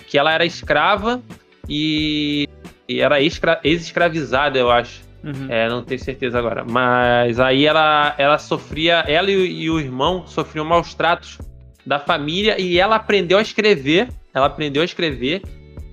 [0.07, 1.21] que ela era escrava
[1.67, 2.47] e,
[2.87, 5.05] e era ex-escravizada, eu acho.
[5.23, 5.47] Uhum.
[5.49, 6.63] É, não tenho certeza agora.
[6.63, 11.37] Mas aí ela, ela sofria, ela e, e o irmão sofriam maus tratos
[11.85, 14.07] da família e ela aprendeu a escrever.
[14.33, 15.41] Ela aprendeu a escrever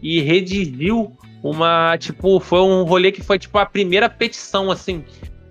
[0.03, 5.05] e redigiu uma, tipo, foi um rolê que foi tipo a primeira petição assim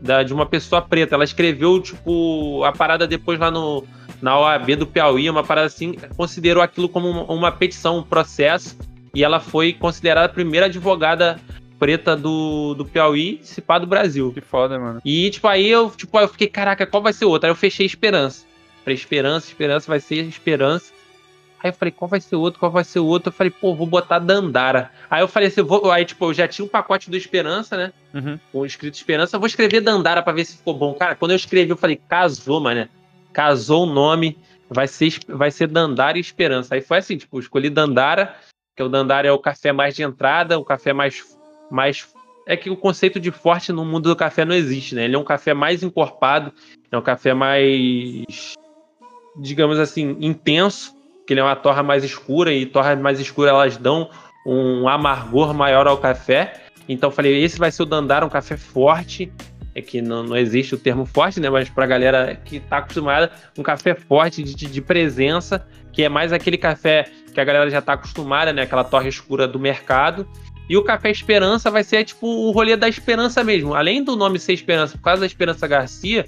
[0.03, 1.15] da, de uma pessoa preta.
[1.15, 3.85] Ela escreveu, tipo, a parada depois lá no,
[4.21, 8.77] na OAB do Piauí, uma parada assim, considerou aquilo como uma, uma petição, um processo,
[9.15, 11.39] e ela foi considerada a primeira advogada
[11.79, 14.31] preta do, do Piauí, se pá do Brasil.
[14.33, 15.01] Que foda, mano.
[15.03, 17.49] E, tipo, aí eu, tipo, eu fiquei, caraca, qual vai ser outra?
[17.49, 18.45] Aí eu fechei Esperança.
[18.83, 20.92] Falei, Esperança, Esperança, vai ser Esperança.
[21.63, 22.59] Aí eu falei, qual vai ser o outro?
[22.59, 23.29] Qual vai ser o outro?
[23.29, 24.91] Eu falei, pô, vou botar Dandara.
[25.09, 25.89] Aí eu falei assim, vou...
[25.89, 27.93] aí tipo, eu já tinha um pacote do Esperança, né?
[28.13, 28.37] Uhum.
[28.51, 30.93] Com escrito Esperança, eu vou escrever Dandara para ver se ficou bom.
[30.93, 32.89] Cara, quando eu escrevi, eu falei, casou, mano.
[33.31, 34.37] Casou o nome,
[34.69, 36.75] vai ser, vai ser Dandara e Esperança.
[36.75, 38.35] Aí foi assim, tipo, escolhi Dandara,
[38.75, 41.23] que o Dandara é o café mais de entrada, o café mais,
[41.71, 42.13] mais
[42.45, 45.05] é que o conceito de forte no mundo do café não existe, né?
[45.05, 46.51] Ele é um café mais encorpado,
[46.91, 48.53] é um café mais,
[49.37, 51.01] digamos assim, intenso
[51.33, 54.07] que ele é uma torra mais escura e torras mais escuras elas dão
[54.45, 56.53] um amargor maior ao café.
[56.87, 59.31] Então falei, esse vai ser o Dandara, um café forte.
[59.73, 61.49] É que não, não existe o termo forte, né?
[61.49, 66.31] Mas pra galera que tá acostumada, um café forte de, de presença, que é mais
[66.31, 68.61] aquele café que a galera já tá acostumada, né?
[68.61, 70.27] Aquela torre escura do mercado.
[70.69, 73.73] E o Café Esperança vai ser tipo o rolê da esperança mesmo.
[73.73, 76.25] Além do nome ser Esperança, por causa da Esperança Garcia,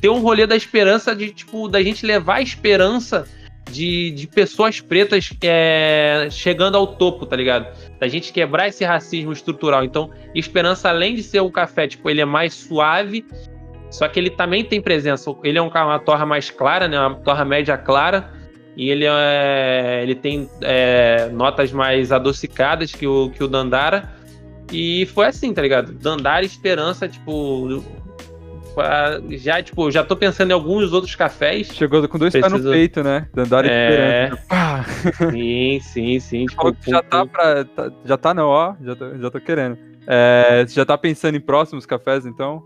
[0.00, 3.26] ter um rolê da esperança de, tipo, da gente levar a esperança
[3.70, 7.66] de, de pessoas pretas é, chegando ao topo, tá ligado?
[7.98, 9.84] Da gente quebrar esse racismo estrutural.
[9.84, 13.24] Então, Esperança, além de ser o café, tipo, ele é mais suave,
[13.90, 15.34] só que ele também tem presença.
[15.42, 16.98] Ele é um, uma torra mais clara, né?
[16.98, 18.30] Uma torra média clara.
[18.76, 24.12] E ele, é, ele tem é, notas mais adocicadas que o, que o Dandara.
[24.70, 25.92] E foi assim, tá ligado?
[25.92, 27.82] Dandara e Esperança, tipo,
[29.30, 31.68] já, tipo, já tô pensando em alguns outros cafés.
[31.68, 32.54] Chegou com dois Preciso...
[32.54, 33.28] pés no peito, né?
[33.34, 34.30] Dandara é...
[35.30, 36.46] Sim, sim, sim.
[36.46, 37.64] Tipo, já tá pra.
[37.64, 38.74] Tá, já tá não, ó.
[38.82, 39.78] Já tô, já tô querendo.
[40.06, 42.62] É, você já tá pensando em próximos cafés, então?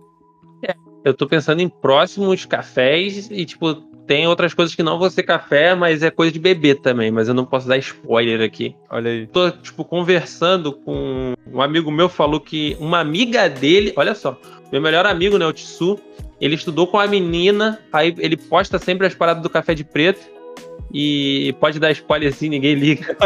[0.63, 3.75] É, eu tô pensando em próximos cafés e, tipo,
[4.07, 7.29] tem outras coisas que não vão ser café, mas é coisa de bebê também, mas
[7.29, 8.77] eu não posso dar spoiler aqui.
[8.91, 9.27] Olha aí.
[9.27, 14.39] Tô, tipo, conversando com um amigo meu, falou que uma amiga dele, olha só,
[14.73, 15.99] meu melhor amigo, né, o Tissu,
[16.41, 20.33] Ele estudou com a menina, aí ele posta sempre as paradas do café de preto.
[20.95, 23.17] E pode dar spoiler assim, ninguém liga.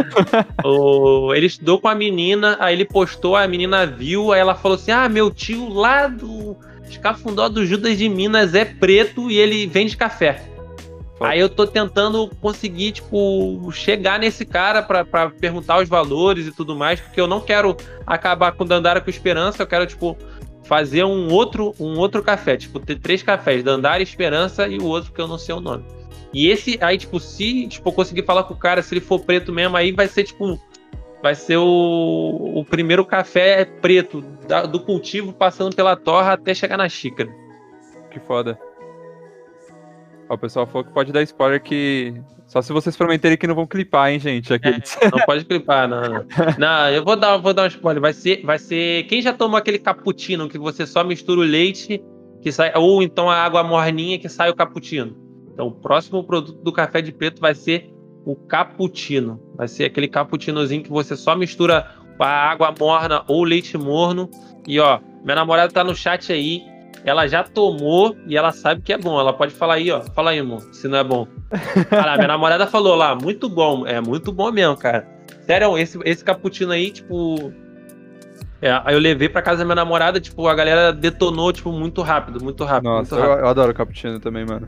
[0.64, 4.76] o, ele estudou com a menina, aí ele postou, a menina viu, aí ela falou
[4.76, 6.56] assim: Ah, meu tio lá do
[6.88, 10.42] Escafundó do Judas de Minas é preto e ele vende café.
[11.20, 16.74] Aí eu tô tentando conseguir, tipo, chegar nesse cara para perguntar os valores e tudo
[16.74, 17.76] mais, porque eu não quero
[18.06, 20.18] acabar com Dandara com Esperança, eu quero, tipo,
[20.64, 25.12] fazer um outro, um outro café, tipo, ter três cafés, Dandara, Esperança e o outro
[25.12, 25.84] que eu não sei o nome.
[26.32, 29.52] E esse, aí, tipo, se tipo, conseguir falar com o cara, se ele for preto
[29.52, 30.58] mesmo, aí vai ser, tipo,
[31.22, 36.76] vai ser o, o primeiro café preto da, do cultivo passando pela torra até chegar
[36.76, 37.30] na xícara.
[38.10, 38.58] Que foda.
[40.32, 42.14] O pessoal falou que pode dar spoiler que.
[42.46, 44.52] Só se vocês prometerem que não vão clipar, hein, gente?
[44.52, 44.58] É,
[45.10, 46.24] não pode clipar, não, não.
[46.58, 48.00] Não, eu vou dar, vou dar um spoiler.
[48.00, 49.04] Vai ser, vai ser.
[49.04, 52.02] Quem já tomou aquele cappuccino que você só mistura o leite
[52.40, 55.16] que sai, ou então a água morninha que sai o cappuccino.
[55.52, 57.92] Então, o próximo produto do café de preto vai ser
[58.24, 59.38] o cappuccino.
[59.54, 61.86] Vai ser aquele cappuccinozinho que você só mistura
[62.18, 64.30] a água morna ou leite morno.
[64.66, 66.62] E ó, minha namorada tá no chat aí.
[67.04, 69.18] Ela já tomou e ela sabe que é bom.
[69.18, 70.02] Ela pode falar aí, ó.
[70.02, 71.26] Fala aí, amor, se não é bom.
[71.90, 73.86] Cara, minha namorada falou lá, muito bom.
[73.86, 75.06] É muito bom mesmo, cara.
[75.46, 77.52] Sério, esse, esse cappuccino aí, tipo.
[78.60, 82.00] É, aí eu levei pra casa da minha namorada, tipo, a galera detonou, tipo, muito
[82.00, 82.84] rápido, muito rápido.
[82.90, 83.38] Nossa, muito rápido.
[83.40, 84.66] Eu, eu adoro cappuccino também, mano.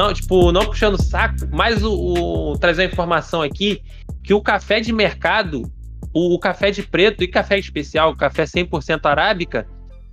[0.00, 3.82] Não, tipo, não puxando saco, mas o, o trazer a informação aqui
[4.24, 5.70] que o café de mercado,
[6.10, 9.66] o, o café de preto e café especial, o café 100% arábica,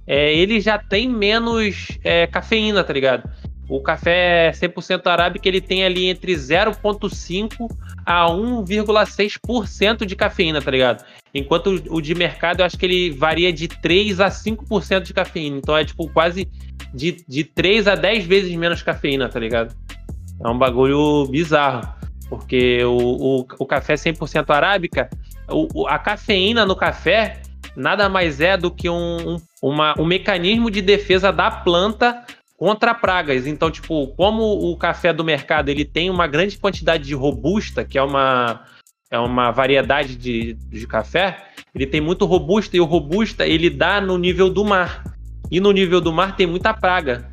[0.06, 3.32] é, ele já tem menos é, cafeína, tá ligado?
[3.70, 7.74] O café 100% arábica ele tem ali entre 0,5
[8.06, 11.06] a 1,6% de cafeína, tá ligado?
[11.34, 15.14] Enquanto o, o de mercado eu acho que ele varia de 3 a 5% de
[15.14, 15.58] cafeína.
[15.58, 16.46] Então é tipo quase
[16.94, 19.76] de, de 3 a 10 vezes menos cafeína, tá ligado?
[20.44, 21.88] É um bagulho bizarro.
[22.30, 25.10] Porque o, o, o café 100% arábica,
[25.50, 27.42] o, a cafeína no café
[27.76, 32.26] nada mais é do que um, um, uma, um mecanismo de defesa da planta
[32.58, 33.46] contra pragas.
[33.46, 37.98] Então, tipo, como o café do mercado ele tem uma grande quantidade de robusta, que
[37.98, 38.64] é uma,
[39.12, 44.02] é uma variedade de, de café, ele tem muito robusta e o robusta ele dá
[44.02, 45.04] no nível do mar.
[45.52, 47.30] E no nível do mar tem muita praga.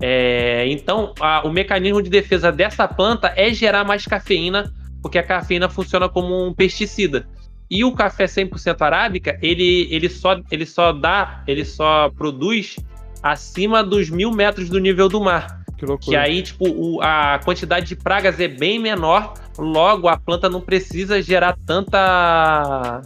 [0.00, 5.22] É, então, a, o mecanismo de defesa dessa planta é gerar mais cafeína, porque a
[5.22, 7.26] cafeína funciona como um pesticida.
[7.70, 12.76] E o café 100% arábica, ele, ele, só, ele só dá, ele só produz
[13.22, 15.62] acima dos mil metros do nível do mar.
[15.78, 16.10] Que loucura.
[16.10, 20.60] Que aí, tipo, o, a quantidade de pragas é bem menor, logo a planta não
[20.60, 23.00] precisa gerar tanta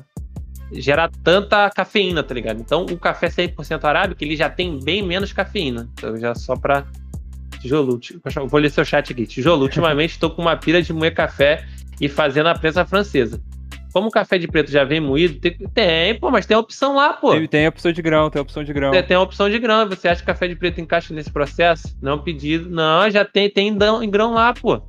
[0.72, 2.60] gerar tanta cafeína, tá ligado?
[2.60, 5.88] Então, o café 100% arábica, ele já tem bem menos cafeína.
[5.94, 6.84] Então, já só pra...
[7.60, 7.98] Tijolo,
[8.48, 9.26] vou ler seu chat aqui.
[9.26, 11.64] Tijolo, ultimamente estou com uma pira de moer café
[12.00, 13.40] e fazendo a prensa francesa.
[13.92, 16.96] Como o café de preto já vem moído, tem, tem pô, mas tem a opção
[16.96, 17.32] lá, pô.
[17.32, 18.90] Tem, tem a opção de grão, tem a opção de grão.
[18.90, 19.88] Tem, tem a opção de grão.
[19.88, 21.96] Você acha que café de preto encaixa nesse processo?
[22.02, 22.68] Não pedido.
[22.68, 24.82] Não, já tem, tem em grão lá, pô.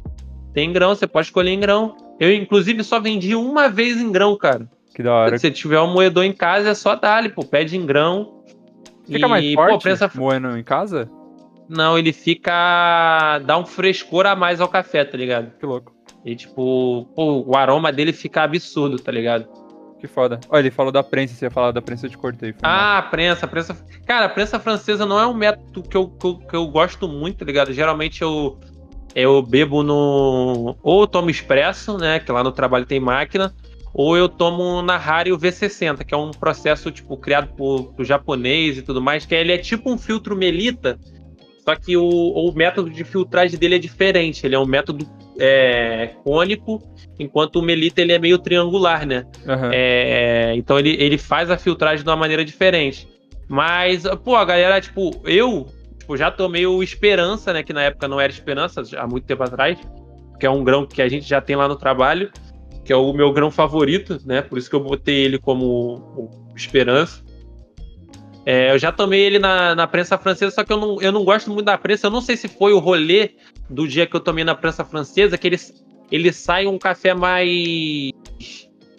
[0.53, 1.95] Tem em grão, você pode escolher em grão.
[2.19, 4.67] Eu, inclusive, só vendi uma vez em grão, cara.
[4.97, 5.37] Que da hora.
[5.37, 7.45] Se tiver um moedor em casa, é só dar pô.
[7.45, 8.41] Pede em grão.
[9.05, 10.11] Fica e, mais forte pô, prensa...
[10.15, 11.07] moendo em casa?
[11.69, 13.37] Não, ele fica.
[13.45, 15.51] dá um frescor a mais ao café, tá ligado?
[15.59, 15.95] Que louco.
[16.25, 19.47] E tipo, pô, o aroma dele fica absurdo, tá ligado?
[19.99, 20.39] Que foda.
[20.49, 22.55] Olha, ele falou da prensa, você ia falar da prensa, eu te cortei.
[22.63, 23.11] Ah, mal.
[23.11, 23.77] prensa, prensa.
[24.03, 27.07] Cara, a prensa francesa não é um método que eu, que eu, que eu gosto
[27.07, 27.71] muito, tá ligado?
[27.71, 28.59] Geralmente eu,
[29.13, 30.75] eu bebo no.
[30.81, 32.19] Ou eu tomo expresso, né?
[32.19, 33.53] Que lá no trabalho tem máquina
[33.97, 38.05] ou eu tomo na Harry o V60, que é um processo tipo criado por, por
[38.05, 40.99] japonês e tudo mais, que ele é tipo um filtro melita,
[41.65, 44.45] só que o, o método de filtragem dele é diferente.
[44.45, 45.05] Ele é um método
[45.39, 46.81] é, cônico,
[47.19, 49.25] enquanto o melita ele é meio triangular, né?
[49.45, 49.71] Uhum.
[49.73, 53.05] É, então ele, ele faz a filtragem de uma maneira diferente.
[53.49, 55.67] Mas, pô, a galera, tipo, eu
[55.97, 57.63] tipo, já tomei o Esperança, né?
[57.63, 59.77] Que na época não era Esperança, há muito tempo atrás,
[60.39, 62.31] que é um grão que a gente já tem lá no trabalho
[62.87, 64.41] que é o meu grão favorito, né?
[64.41, 67.21] Por isso que eu botei ele como esperança.
[68.45, 71.25] É, eu já tomei ele na, na prensa francesa, só que eu não, eu não
[71.25, 72.07] gosto muito da prensa.
[72.07, 73.31] Eu não sei se foi o rolê
[73.69, 77.49] do dia que eu tomei na prensa francesa, que eles ele sai um café mais.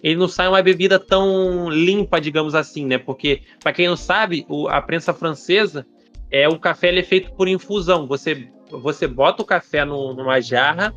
[0.03, 2.99] Ele não sai uma bebida tão limpa, digamos assim, né?
[2.99, 5.83] Porque, para quem não sabe, o, a prensa francesa
[6.29, 8.05] é o café ele é feito por infusão.
[8.05, 10.93] Você, você bota o café no, numa jarra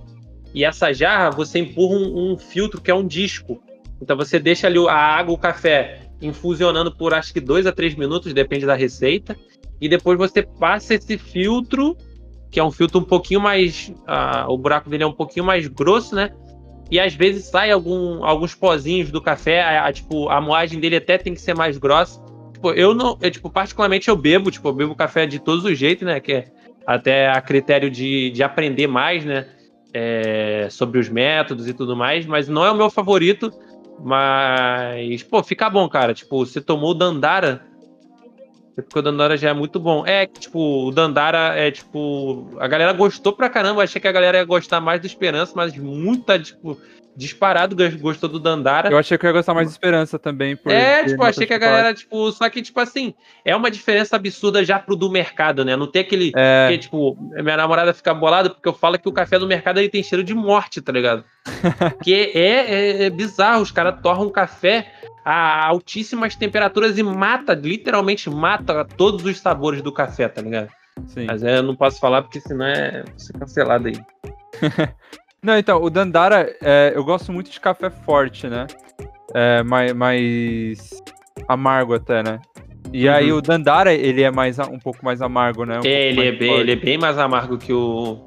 [0.55, 3.63] e essa jarra você empurra um, um, filtro que é um disco.
[4.01, 7.95] Então você deixa ali a água, o café infusionando por acho que dois a três
[7.95, 9.37] minutos, depende da receita.
[9.81, 11.97] E depois você passa esse filtro,
[12.51, 13.89] que é um filtro um pouquinho mais.
[13.89, 16.31] Uh, o buraco dele é um pouquinho mais grosso, né?
[16.91, 20.97] E às vezes sai algum, alguns pozinhos do café, a, a, tipo, a moagem dele
[20.97, 22.23] até tem que ser mais grossa.
[22.53, 23.19] Tipo, eu não.
[23.21, 26.21] Eu, tipo, particularmente eu bebo, tipo, eu bebo café de todos os jeitos, né?
[26.21, 26.45] Que é
[26.87, 29.47] até a critério de, de aprender mais, né?
[29.95, 33.53] É, sobre os métodos e tudo mais, mas não é o meu favorito.
[34.01, 36.15] Mas, pô, fica bom, cara.
[36.15, 37.65] Tipo, você tomou o Dandara.
[38.75, 40.05] Porque o Dandara já é muito bom.
[40.07, 42.49] É, tipo, o Dandara é, tipo.
[42.59, 43.83] A galera gostou pra caramba.
[43.83, 46.79] Achei que a galera ia gostar mais do Esperança, mas muita, tipo,
[47.17, 48.91] disparado gostou do Dandara.
[48.91, 50.59] Eu achei que eu ia gostar mais de Esperança também.
[50.67, 54.65] é, tipo, achei que a galera, tipo, só que, tipo assim, é uma diferença absurda
[54.65, 55.77] já pro do mercado, né?
[55.77, 56.33] Não tem aquele.
[56.35, 56.69] É...
[56.71, 59.89] Que, tipo, minha namorada fica bolada porque eu falo que o café do mercado ele
[59.89, 61.25] tem cheiro de morte, tá ligado?
[61.79, 64.93] Porque é, é, é bizarro, os caras torram café
[65.25, 70.69] a altíssimas temperaturas e mata, literalmente mata todos os sabores do café, tá ligado?
[71.07, 71.27] Sim.
[71.27, 73.95] Mas é, eu não posso falar porque senão é ser cancelado aí.
[75.45, 78.67] Não, então, o Dandara, é, eu gosto muito de café forte, né?
[79.35, 81.03] É, mais, mais
[81.49, 82.41] amargo até, né?
[82.93, 83.15] E uhum.
[83.15, 85.81] aí o Dandara, ele é mais um pouco mais amargo, né?
[85.81, 88.19] Um é, ele, é bem, ele é bem mais amargo que o,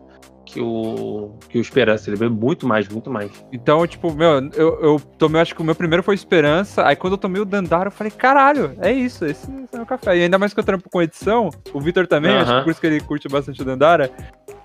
[0.46, 2.10] que o que o Esperança.
[2.10, 3.32] Ele veio muito mais, muito mais.
[3.50, 6.86] Então, tipo, meu, eu, eu tomei, acho que o meu primeiro foi Esperança.
[6.86, 9.86] Aí quando eu tomei o Dandara, eu falei, caralho, é isso, esse, esse é o
[9.86, 10.18] café.
[10.18, 12.42] E ainda mais que eu trampo com edição, o Vitor também, uh -huh.
[12.42, 14.12] acho que por isso que ele curte bastante o Dandara.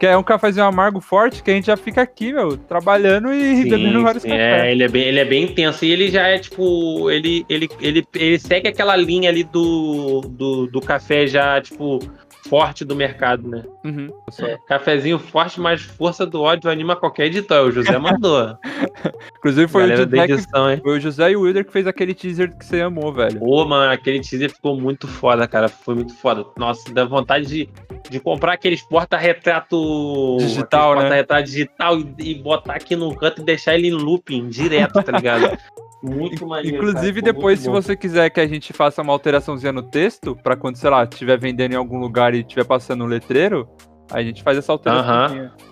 [0.01, 3.65] Que é um cafezinho amargo forte que a gente já fica aqui, meu, trabalhando e
[3.65, 4.63] sim, bebendo vários sim, cafés.
[4.63, 5.85] É, ele é, bem, ele é bem intenso.
[5.85, 10.67] E ele já é, tipo, ele, ele, ele, ele segue aquela linha ali do, do,
[10.69, 11.99] do café já, tipo,
[12.49, 13.63] forte do mercado, né?
[13.85, 14.11] Uhum.
[14.41, 17.69] É, cafezinho forte, mas força do ódio anima qualquer editor.
[17.69, 18.57] O José mandou.
[19.37, 22.15] Inclusive foi o, José edição, que, foi o José e o Wilder que fez aquele
[22.15, 23.39] teaser que você amou, velho.
[23.39, 25.69] Pô, mano, aquele teaser ficou muito foda, cara.
[25.69, 26.47] Foi muito foda.
[26.57, 27.69] Nossa, dá vontade de,
[28.11, 31.01] de comprar aqueles porta-retrato digital, né?
[31.01, 35.13] Porta-retrato digital e, e botar aqui no canto e deixar ele em looping direto, tá
[35.13, 35.57] ligado?
[36.03, 36.79] Muito maneiro.
[36.79, 37.73] Inclusive, cara, depois, se bom.
[37.73, 41.39] você quiser que a gente faça uma alteraçãozinha no texto, pra quando, sei lá, estiver
[41.39, 43.69] vendendo em algum lugar e estiver passando um letreiro,
[44.11, 45.47] a gente faz essa alteração.
[45.47, 45.71] Uh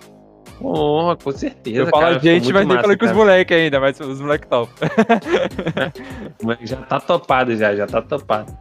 [0.61, 1.77] Oh, com certeza.
[1.77, 4.71] Eu falo a gente, mas nem falei com os moleques ainda, mas os moleques top.
[6.61, 8.57] já tá topado, já, já tá topado.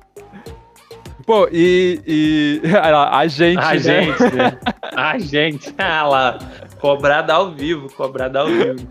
[1.28, 2.00] Pô, e.
[2.06, 3.58] e a gente.
[3.58, 3.78] A né?
[3.78, 4.58] gente, né?
[4.96, 5.74] A gente.
[5.76, 6.38] Ah lá.
[6.80, 8.78] Cobrada ao vivo, cobrada ao vivo.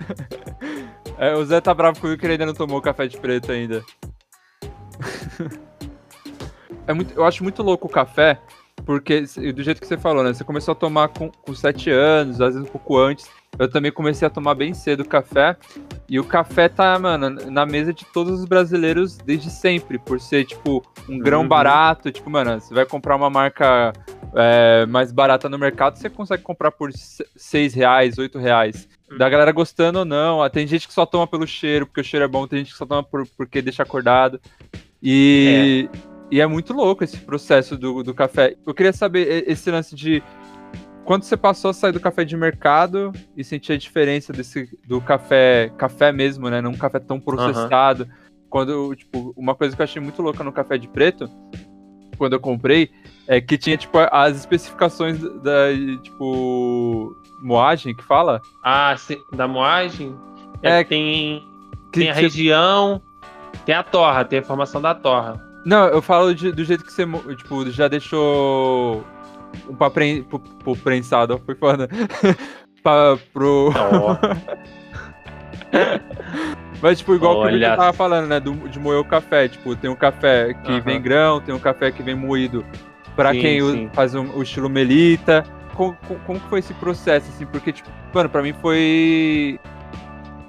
[1.20, 3.84] É, o Zé tá bravo comigo que ele ainda não tomou café de preto ainda.
[6.86, 8.40] é muito, eu acho muito louco o café,
[8.86, 10.32] porque do jeito que você falou, né?
[10.32, 13.28] Você começou a tomar com, com 7 anos, às vezes um pouco antes.
[13.60, 15.58] Eu também comecei a tomar bem cedo café.
[16.08, 20.46] E o café tá, mano, na mesa de todos os brasileiros desde sempre, por ser,
[20.46, 21.48] tipo, um grão uhum.
[21.48, 22.12] barato.
[22.12, 23.94] Tipo, mano, você vai comprar uma marca
[24.36, 28.88] é, mais barata no mercado, você consegue comprar por 6 reais, 8 reais.
[29.18, 30.44] Da galera gostando ou não.
[30.44, 32.72] Ah, tem gente que só toma pelo cheiro, porque o cheiro é bom, tem gente
[32.72, 34.40] que só toma por, porque deixa acordado.
[35.02, 35.98] E é.
[36.30, 38.56] e é muito louco esse processo do, do café.
[38.66, 40.22] Eu queria saber esse lance de
[41.08, 45.00] quando você passou a sair do café de mercado e sentir a diferença desse do
[45.00, 46.62] café, café mesmo, né?
[46.62, 48.04] Não um café tão processado.
[48.04, 48.10] Uhum.
[48.50, 51.30] Quando, tipo, uma coisa que eu achei muito louca no café de preto,
[52.18, 52.92] quando eu comprei,
[53.26, 55.70] é que tinha, tipo, as especificações da,
[56.04, 58.42] tipo, moagem que fala?
[58.62, 58.94] Ah,
[59.32, 60.14] da moagem?
[60.62, 61.42] É, é tem,
[61.94, 62.20] que, tem a que...
[62.20, 63.02] região,
[63.66, 65.42] tem a torra, tem a formação da torra.
[65.66, 67.06] Não, eu falo de, do jeito que você,
[67.38, 69.06] tipo, já deixou
[69.78, 71.88] pra, pre, pro, pro prensado, foi foda.
[72.84, 73.72] pra, pro...
[76.82, 77.58] Mas, tipo, igual Olha.
[77.58, 78.40] que eu tava falando, né?
[78.40, 79.48] Do, de moer o café.
[79.48, 80.82] Tipo, tem um café que uhum.
[80.82, 82.64] vem grão, tem um café que vem moído
[83.16, 83.90] pra sim, quem sim.
[83.94, 85.44] faz um, o estilo melita
[85.78, 85.96] como,
[86.26, 87.46] como foi esse processo, assim?
[87.46, 89.60] Porque, tipo, mano, pra mim foi.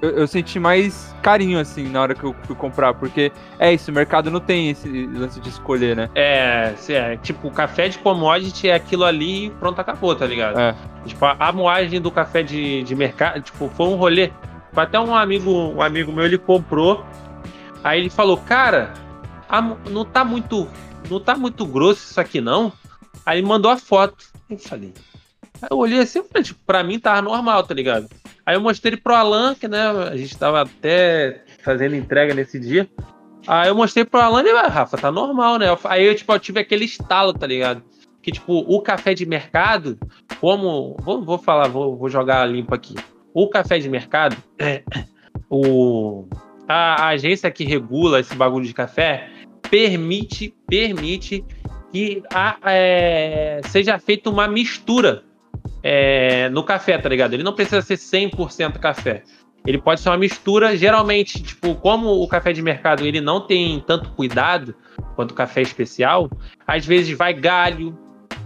[0.01, 3.91] Eu, eu, senti mais carinho, assim, na hora que eu fui comprar, porque é isso,
[3.91, 6.09] o mercado não tem esse lance de escolher, né?
[6.15, 10.59] É, é tipo, o café de commodity é aquilo ali e pronto, acabou, tá ligado?
[10.59, 10.75] É.
[11.05, 14.31] Tipo, a, a moagem do café de, de mercado, tipo, foi um rolê.
[14.77, 17.05] Até um amigo, um amigo meu, ele comprou,
[17.83, 18.93] aí ele falou, cara,
[19.49, 20.69] a, não tá muito.
[21.11, 22.73] Não tá muito grosso isso aqui, não.
[23.27, 24.27] Aí ele mandou a foto.
[24.49, 24.93] Eu falei,
[25.61, 28.09] Aí eu olhei assim, falei, tipo, pra mim tava normal, tá ligado?
[28.49, 32.89] Aí eu mostrei pro Alan, que né, a gente tava até fazendo entrega nesse dia.
[33.47, 35.67] Aí eu mostrei pro Alan e ah, Rafa, tá normal, né?
[35.85, 37.83] Aí eu, tipo, eu tive aquele estalo, tá ligado?
[38.23, 39.99] Que, tipo, o café de mercado,
[40.41, 40.97] como.
[41.01, 42.95] Vou, vou falar, vou, vou jogar limpo aqui.
[43.35, 44.83] O café de mercado, é,
[45.51, 46.27] o,
[46.67, 49.29] a, a agência que regula esse bagulho de café
[49.71, 51.45] permite, permite
[51.93, 55.28] que a, é, seja feita uma mistura
[55.83, 57.35] é, no café, tá ligado?
[57.35, 59.23] Ele não precisa ser 100% café.
[59.67, 63.81] Ele pode ser uma mistura, geralmente, tipo, como o café de mercado ele não tem
[63.81, 64.75] tanto cuidado
[65.15, 66.31] quanto o café especial,
[66.67, 67.97] às vezes vai galho,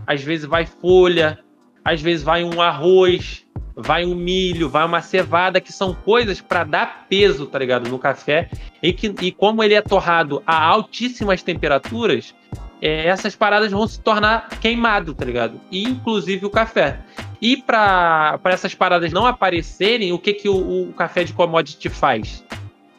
[0.07, 1.39] às vezes vai folha,
[1.85, 3.45] às vezes vai um arroz,
[3.77, 7.99] vai um milho, vai uma cevada, que são coisas para dar peso, tá ligado, no
[7.99, 8.51] café.
[8.83, 12.35] E, que, e como ele é torrado a altíssimas temperaturas,
[12.83, 15.61] é, essas paradas vão se tornar queimado, tá ligado?
[15.71, 16.99] E inclusive o café.
[17.41, 22.45] E para essas paradas não aparecerem, o que, que o, o café de commodity faz?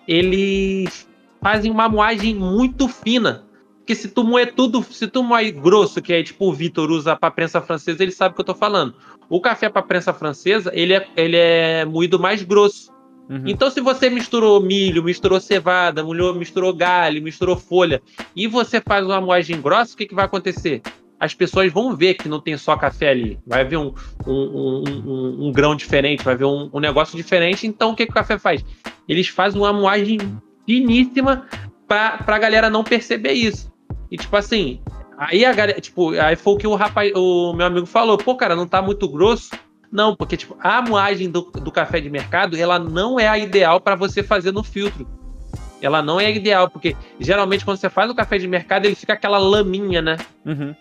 [0.07, 1.05] Eles
[1.41, 3.43] fazem uma moagem muito fina.
[3.79, 7.17] Porque se tu moer tudo, se tu moer grosso, que é tipo o Vitor usa
[7.17, 8.95] para prensa francesa, ele sabe o que eu tô falando.
[9.29, 12.92] O café para prensa francesa, ele é, ele é moído mais grosso.
[13.29, 13.43] Uhum.
[13.45, 16.03] Então, se você misturou milho, misturou cevada,
[16.35, 18.01] misturou galho, misturou folha,
[18.35, 20.81] e você faz uma moagem grossa, o que, que vai acontecer?
[21.19, 23.39] As pessoas vão ver que não tem só café ali.
[23.47, 23.93] Vai haver um,
[24.27, 27.65] um, um, um grão diferente, vai haver um, negócio diferente.
[27.65, 28.63] Então, o que, que o café faz?
[29.07, 30.17] Eles fazem uma moagem
[30.65, 31.47] finíssima
[31.87, 33.71] para a galera não perceber isso.
[34.11, 34.81] E, tipo assim,
[35.17, 38.35] aí a galera, tipo, aí foi o que o rapaz, o meu amigo falou, pô,
[38.35, 39.51] cara, não tá muito grosso
[39.93, 43.79] não, porque tipo, a moagem do, do café de mercado, ela não é a ideal
[43.79, 45.07] para você fazer no filtro.
[45.79, 48.95] Ela não é a ideal, porque geralmente quando você faz o café de mercado, ele
[48.95, 50.17] fica aquela laminha, né?
[50.43, 50.73] Uhum.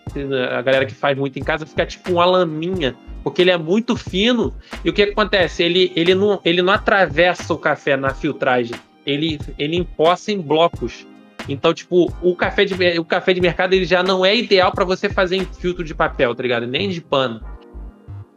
[0.49, 3.95] A galera que faz muito em casa fica tipo uma laminha, porque ele é muito
[3.95, 4.51] fino.
[4.83, 5.61] E o que, que acontece?
[5.61, 11.05] Ele, ele, não, ele não atravessa o café na filtragem, ele, ele empoça em blocos.
[11.47, 14.85] Então, tipo, o café de, o café de mercado ele já não é ideal para
[14.85, 16.65] você fazer em filtro de papel, tá ligado?
[16.65, 17.52] Nem de pano.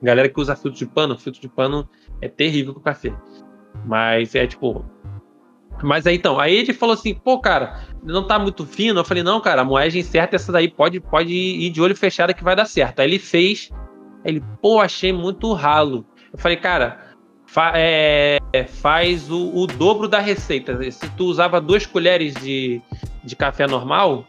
[0.03, 1.89] Galera que usa filtro de pano, filtro de pano
[2.21, 3.13] é terrível com café.
[3.85, 4.85] Mas é tipo.
[5.83, 9.01] Mas aí então, aí ele falou assim, pô, cara, não tá muito fino.
[9.01, 12.35] Eu falei, não, cara, a moagem certa, essa daí pode, pode ir de olho fechado
[12.35, 13.01] que vai dar certo.
[13.01, 13.71] Aí ele fez,
[14.25, 16.07] ele, pô, achei muito ralo.
[16.33, 18.39] Eu falei, cara, fa é,
[18.69, 20.91] faz o, o, dobro da receita.
[20.91, 22.81] Se tu usava duas colheres de,
[23.23, 24.27] de café normal,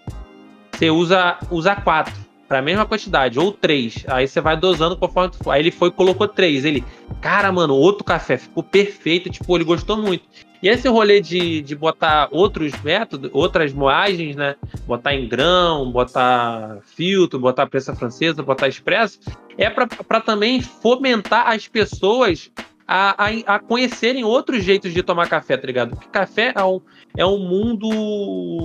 [0.72, 4.06] você usa, usa quatro para a mesma quantidade, ou três.
[4.08, 5.52] Aí você vai dosando conforme tu for.
[5.52, 6.64] Aí ele foi colocou três.
[6.64, 6.84] Ele,
[7.22, 9.30] cara, mano, outro café, ficou perfeito.
[9.30, 10.24] Tipo, ele gostou muito.
[10.62, 14.56] E esse rolê de, de botar outros métodos, outras moagens, né?
[14.88, 19.20] Botar em grão, botar filtro, botar prensa francesa, botar expresso,
[19.58, 22.50] é para também fomentar as pessoas
[22.88, 25.90] a, a, a, conhecerem outros jeitos de tomar café, tá ligado?
[25.90, 26.80] Porque café é um,
[27.18, 27.90] é um mundo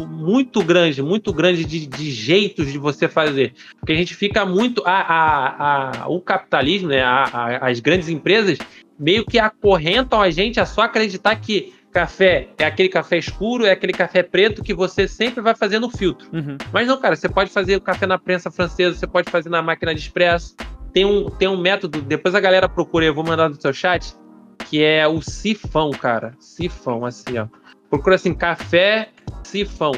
[0.08, 3.54] muito grande, muito grande de, de jeitos de você fazer.
[3.80, 4.82] Porque a gente fica muito.
[4.86, 7.02] A, a, a o capitalismo, né,
[7.60, 8.58] as grandes empresas,
[8.98, 13.70] meio que acorrentam a gente a só acreditar que café é aquele café escuro, é
[13.70, 16.28] aquele café preto que você sempre vai fazer no filtro.
[16.32, 16.56] Uhum.
[16.72, 19.60] Mas não, cara, você pode fazer o café na prensa francesa, você pode fazer na
[19.60, 20.56] máquina de expresso,
[20.92, 24.14] tem um, tem um método, depois a galera procura, eu vou mandar no seu chat,
[24.68, 26.34] que é o sifão, cara.
[26.38, 27.46] Sifão, assim, ó.
[27.88, 29.10] Procura assim, café
[29.44, 29.92] sifão.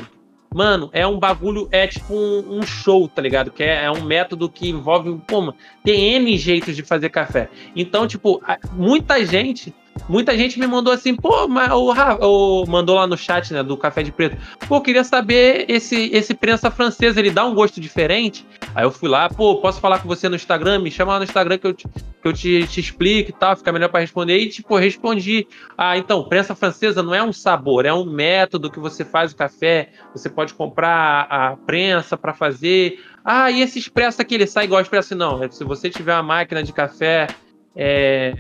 [0.55, 3.51] Mano, é um bagulho, é tipo um, um show, tá ligado?
[3.51, 7.49] Que é, é, um método que envolve, pô, tem N jeitos de fazer café.
[7.75, 8.41] Então, tipo,
[8.73, 9.75] muita gente
[10.09, 13.77] Muita gente me mandou assim, pô, mas o, o mandou lá no chat, né, do
[13.77, 14.37] Café de Preto.
[14.69, 18.47] Pô, queria saber esse esse prensa francesa, ele dá um gosto diferente?
[18.75, 20.81] Aí eu fui lá, pô, posso falar com você no Instagram?
[20.81, 23.57] Me chama lá no Instagram que eu te, que eu te, te explico e tal,
[23.57, 24.37] fica melhor para responder.
[24.39, 25.47] E, tipo, respondi.
[25.77, 29.37] Ah, então, prensa francesa não é um sabor, é um método que você faz o
[29.37, 29.91] café.
[30.15, 33.01] Você pode comprar a prensa para fazer.
[33.25, 35.15] Ah, e esse expresso aqui, ele sai igual expresso?
[35.15, 37.29] Não, se você tiver uma máquina de café
[37.75, 38.35] é,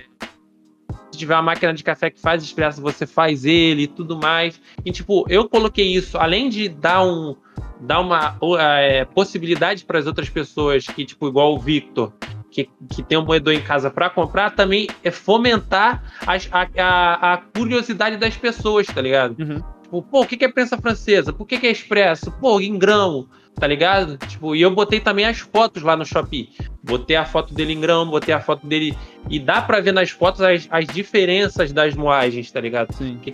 [1.14, 4.60] se tiver uma máquina de café que faz expresso, você faz ele e tudo mais.
[4.84, 7.36] E, tipo, eu coloquei isso, além de dar um
[7.80, 12.12] dar uma é, possibilidade para as outras pessoas que, tipo, igual o Victor,
[12.50, 17.32] que, que tem um moedor em casa para comprar, também é fomentar as, a, a,
[17.34, 19.36] a, curiosidade das pessoas, tá ligado?
[19.38, 19.62] Uhum.
[19.82, 21.32] Tipo, pô, o que é prensa francesa?
[21.32, 22.32] Por que é expresso?
[22.32, 24.18] Pô, em grão tá ligado?
[24.18, 26.50] Tipo, e eu botei também as fotos lá no Shopee.
[26.82, 28.96] Botei a foto dele em grão, botei a foto dele.
[29.30, 32.92] E dá pra ver nas fotos as, as diferenças das moagens, tá ligado?
[32.94, 33.18] Sim.
[33.22, 33.32] Que,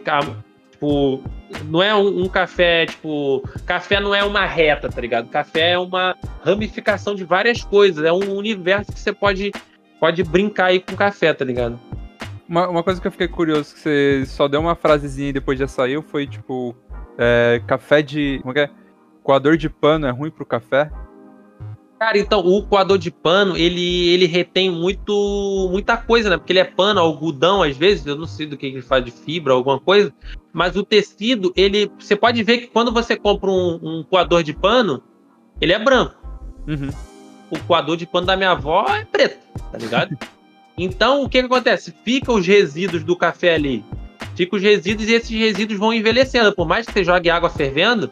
[0.70, 1.22] tipo,
[1.66, 3.42] não é um, um, café, tipo.
[3.66, 5.28] Café não é uma reta, tá ligado?
[5.28, 8.04] Café é uma ramificação de várias coisas.
[8.04, 9.52] É um universo que você pode,
[9.98, 11.78] pode brincar aí com café, tá ligado?
[12.48, 15.58] Uma, uma coisa que eu fiquei curioso, que você só deu uma frasezinha e depois
[15.58, 16.74] já saiu, foi tipo,
[17.16, 18.38] é, café de.
[18.42, 18.79] Como é que é?
[19.22, 20.90] Coador de pano é ruim pro café?
[22.00, 26.38] Cara, então o coador de pano, ele, ele retém muito muita coisa, né?
[26.38, 29.10] Porque ele é pano, algodão, às vezes, eu não sei do que ele faz de
[29.10, 30.10] fibra, alguma coisa,
[30.50, 31.92] mas o tecido, ele.
[31.98, 35.02] Você pode ver que quando você compra um, um coador de pano,
[35.60, 36.14] ele é branco.
[36.66, 36.88] Uhum.
[37.50, 39.38] O coador de pano da minha avó é preto,
[39.70, 40.16] tá ligado?
[40.78, 41.94] então, o que, que acontece?
[42.02, 43.84] Fica os resíduos do café ali.
[44.34, 46.54] Fica os resíduos e esses resíduos vão envelhecendo.
[46.54, 48.10] Por mais que você jogue água fervendo,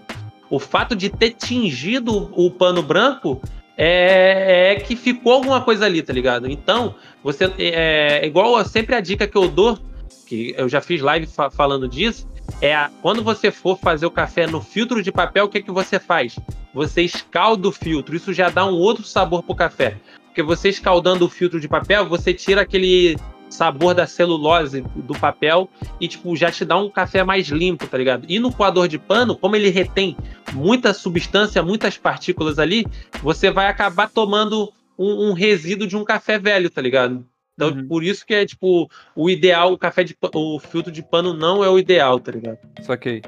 [0.51, 3.41] o fato de ter tingido o pano branco
[3.77, 6.51] é, é, que ficou alguma coisa ali, tá ligado?
[6.51, 9.79] Então, você é, é igual sempre a dica que eu dou,
[10.27, 12.29] que eu já fiz live fa falando disso,
[12.61, 15.71] é a, quando você for fazer o café no filtro de papel, o que, que
[15.71, 16.39] você faz?
[16.75, 19.97] Você escalda o filtro, isso já dá um outro sabor pro café.
[20.27, 23.17] Porque você escaldando o filtro de papel, você tira aquele
[23.51, 25.69] sabor da celulose do papel
[26.01, 28.27] e, tipo, já te dá um café mais limpo, tá ligado?
[28.29, 30.17] E no coador de pano, como ele retém
[30.53, 32.87] muita substância, muitas partículas ali,
[33.23, 37.25] você vai acabar tomando um, um resíduo de um café velho, tá ligado?
[37.55, 37.89] Então, uhum.
[37.89, 41.65] por isso que é, tipo, o ideal, o café de o filtro de pano não
[41.65, 42.59] é o ideal, tá ligado?
[42.83, 43.21] Saquei.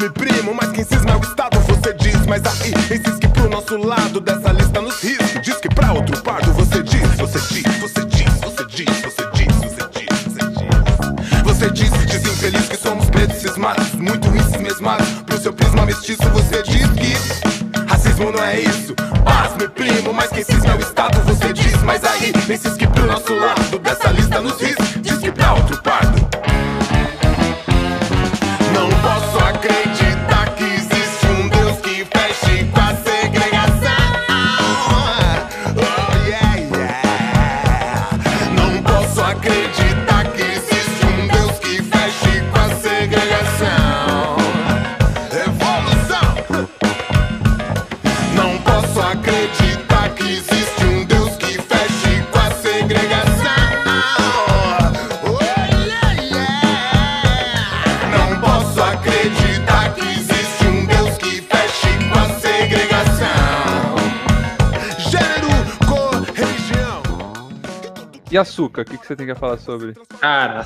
[0.00, 2.24] me primo, mas quem cisma é o Estado, você diz.
[2.26, 5.40] Mas aí, esses que pro nosso lado dessa lista nos risco.
[5.42, 9.56] Diz que pra outro pardo, você diz, você diz, você diz, você diz, você diz,
[9.56, 11.42] você diz, você diz.
[11.44, 15.06] Você diz, diz infeliz que somos pretos cismados, muito índices mesmados.
[15.26, 18.94] Pro seu prisma mestiço, você diz que racismo não é isso.
[19.22, 21.82] Paz, me primo, mas quem cisma é o Estado, você diz.
[21.82, 23.49] Mas aí, esses que pro nosso lado.
[68.30, 69.94] E açúcar, o que, que você tem que falar sobre?
[70.20, 70.62] Cara,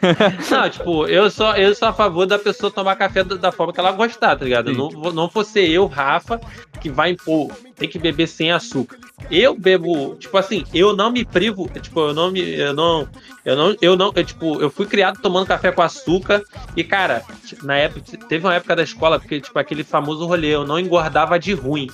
[0.50, 3.78] não, tipo, eu sou, eu sou a favor da pessoa tomar café da, forma que
[3.78, 4.72] ela gostar, tá ligado?
[4.72, 6.40] Não, não fosse eu, Rafa,
[6.80, 8.96] que vai impor, tem que beber sem açúcar.
[9.30, 13.06] Eu bebo, tipo assim, eu não me privo, tipo, eu não me, eu não,
[13.44, 16.42] eu não, eu não, eu, tipo, eu fui criado tomando café com açúcar
[16.74, 17.22] e, cara,
[17.62, 21.38] na época, teve uma época da escola, porque, tipo, aquele famoso rolê, eu não engordava
[21.38, 21.88] de ruim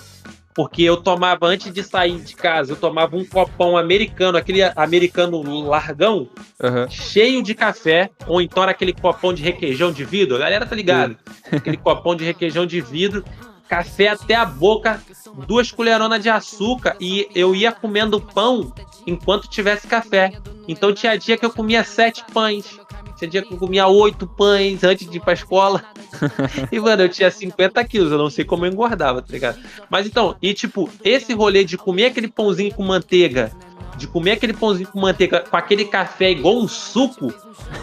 [0.59, 5.41] porque eu tomava antes de sair de casa, eu tomava um copão americano, aquele americano
[5.65, 6.29] largão,
[6.61, 6.91] uhum.
[6.91, 10.75] cheio de café, ou então era aquele copão de requeijão de vidro, a galera tá
[10.75, 11.17] ligado?
[11.53, 13.25] aquele copão de requeijão de vidro,
[13.69, 15.01] café até a boca,
[15.47, 18.75] duas colheronas de açúcar e eu ia comendo pão
[19.07, 20.33] enquanto tivesse café.
[20.67, 22.81] Então tinha dia que eu comia sete pães,
[23.19, 25.85] tinha dia que eu comia oito pães antes de ir pra escola.
[26.71, 29.59] e, mano, eu tinha 50 quilos, eu não sei como eu engordava, tá ligado?
[29.91, 33.53] Mas então, e tipo, esse rolê de comer aquele pãozinho com manteiga,
[33.99, 37.35] de comer aquele pãozinho com manteiga com aquele café igual um suco,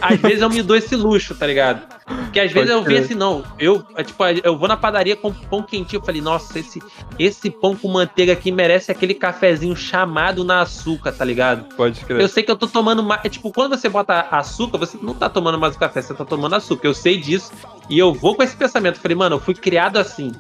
[0.02, 1.82] às vezes eu me dou esse luxo, tá ligado?
[2.06, 5.34] Porque às vezes eu vejo assim, não, eu, é, tipo, eu vou na padaria com
[5.34, 6.82] pão quentinho, eu falei, nossa, esse,
[7.20, 11.66] esse pão com manteiga aqui merece aquele cafezinho chamado na açúcar, tá ligado?
[11.76, 12.22] Pode crer.
[12.22, 15.14] Eu sei que eu tô tomando mais, é, tipo, quando você bota açúcar, você não
[15.14, 17.52] tá tomando mais o café, você tá tomando açúcar, eu sei disso,
[17.90, 20.32] e eu vou com esse pensamento, eu falei, mano, eu fui criado assim,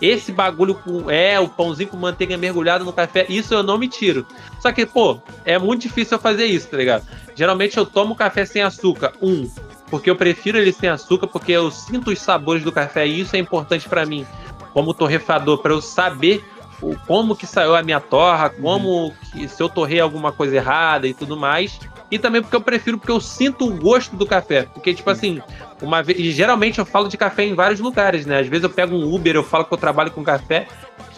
[0.00, 1.10] esse bagulho com.
[1.10, 4.26] É, o pãozinho com manteiga mergulhado no café, isso eu não me tiro.
[4.60, 7.06] Só que, pô, é muito difícil eu fazer isso, tá ligado?
[7.34, 9.12] Geralmente eu tomo café sem açúcar.
[9.20, 9.48] Um,
[9.90, 13.36] porque eu prefiro ele sem açúcar, porque eu sinto os sabores do café e isso
[13.36, 14.26] é importante para mim,
[14.72, 16.44] como torrefador, para eu saber
[16.80, 21.06] o, como que saiu a minha torra, como que, se eu torrei alguma coisa errada
[21.06, 21.78] e tudo mais.
[22.10, 24.68] E também porque eu prefiro, porque eu sinto o gosto do café.
[24.72, 25.40] Porque, tipo assim,
[25.82, 26.18] uma vez.
[26.18, 28.40] E geralmente eu falo de café em vários lugares, né?
[28.40, 30.68] Às vezes eu pego um Uber, eu falo que eu trabalho com café.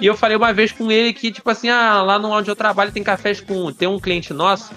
[0.00, 2.56] E eu falei uma vez com ele que, tipo assim, ah, lá no onde eu
[2.56, 3.72] trabalho tem cafés com.
[3.72, 4.72] Tem um cliente nosso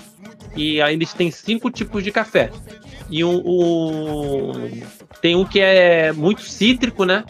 [0.56, 2.52] e aí eles têm cinco tipos de café.
[3.10, 4.54] E o, o,
[5.22, 7.24] tem um que é muito cítrico, né?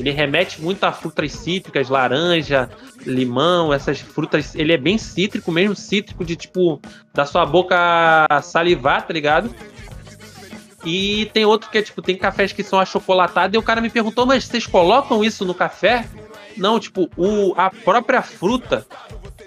[0.00, 2.70] Ele remete muito a frutas cítricas, laranja,
[3.04, 4.54] limão, essas frutas.
[4.54, 6.80] Ele é bem cítrico mesmo, cítrico de tipo
[7.12, 7.76] da sua boca
[8.42, 9.54] salivar, tá ligado?
[10.86, 13.90] E tem outro que é tipo, tem cafés que são achocolatados, e o cara me
[13.90, 16.06] perguntou, mas vocês colocam isso no café?
[16.56, 18.86] Não, tipo, o, a própria fruta,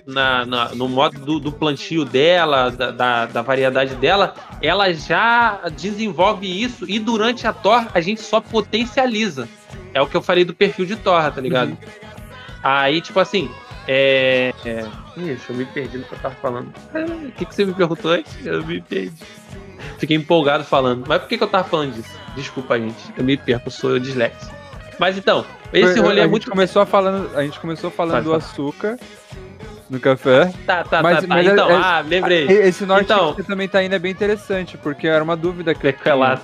[0.06, 5.62] na, na no modo do, do, plantio dela, da, da, da, variedade dela, ela já
[5.76, 9.48] desenvolve isso e durante a torra a gente só potencializa.
[9.94, 11.70] É o que eu falei do perfil de torra, tá ligado?
[11.70, 11.78] Uhum.
[12.64, 13.50] Aí, tipo assim,
[13.88, 14.54] é.
[14.66, 14.86] é...
[15.16, 16.74] Ixi, eu me perdi no que eu tava falando.
[17.28, 18.46] O que, que você me perguntou antes?
[18.46, 19.14] Eu me perdi.
[20.00, 21.06] Fiquei empolgado falando.
[21.08, 22.18] Mas por que, que eu tava falando disso?
[22.36, 23.14] Desculpa, gente.
[23.16, 24.54] Eu me perco, eu sou disléxico.
[24.98, 26.50] Mas então, esse rolê é muito.
[26.50, 28.98] Começou falando, a gente começou falando do açúcar
[29.94, 30.52] no café.
[30.66, 31.28] Tá, tá, mas, tá, tá.
[31.28, 32.48] Mas então, é, ah, lembrei.
[32.48, 35.74] Esse norte então, que você também tá indo é bem interessante, porque era uma dúvida
[35.74, 36.42] que eu tinha.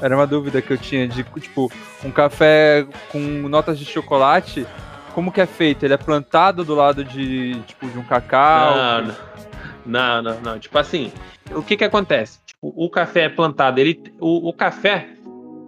[0.00, 1.72] Era uma dúvida que eu tinha de, tipo,
[2.04, 4.66] um café com notas de chocolate,
[5.14, 5.84] como que é feito?
[5.84, 8.74] Ele é plantado do lado de, tipo, de um cacau?
[8.76, 9.14] Não,
[9.86, 10.58] não, não, não.
[10.58, 11.12] Tipo assim,
[11.52, 12.38] o que que acontece?
[12.44, 15.08] Tipo, o café é plantado, ele, o, o café,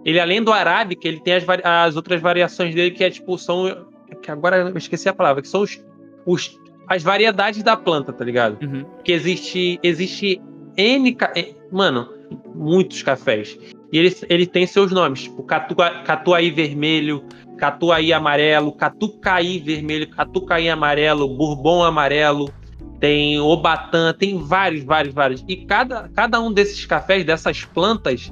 [0.05, 3.87] ele além do arábica, ele tem as, as outras variações dele que é, tipo, são,
[4.21, 5.79] que agora eu esqueci a palavra, que são os,
[6.25, 8.57] os as variedades da planta, tá ligado?
[8.63, 8.85] Uhum.
[9.03, 10.41] Que existe, existe
[10.75, 11.17] N,
[11.71, 12.09] mano,
[12.55, 13.57] muitos cafés.
[13.91, 17.23] E ele, ele tem seus nomes, tipo catua, Catuaí Vermelho,
[17.57, 22.51] Catuaí Amarelo, Catucaí Vermelho, Catucaí Amarelo, Bourbon Amarelo,
[22.99, 25.45] tem Obatã, tem vários, vários, vários.
[25.47, 28.31] E cada, cada um desses cafés, dessas plantas,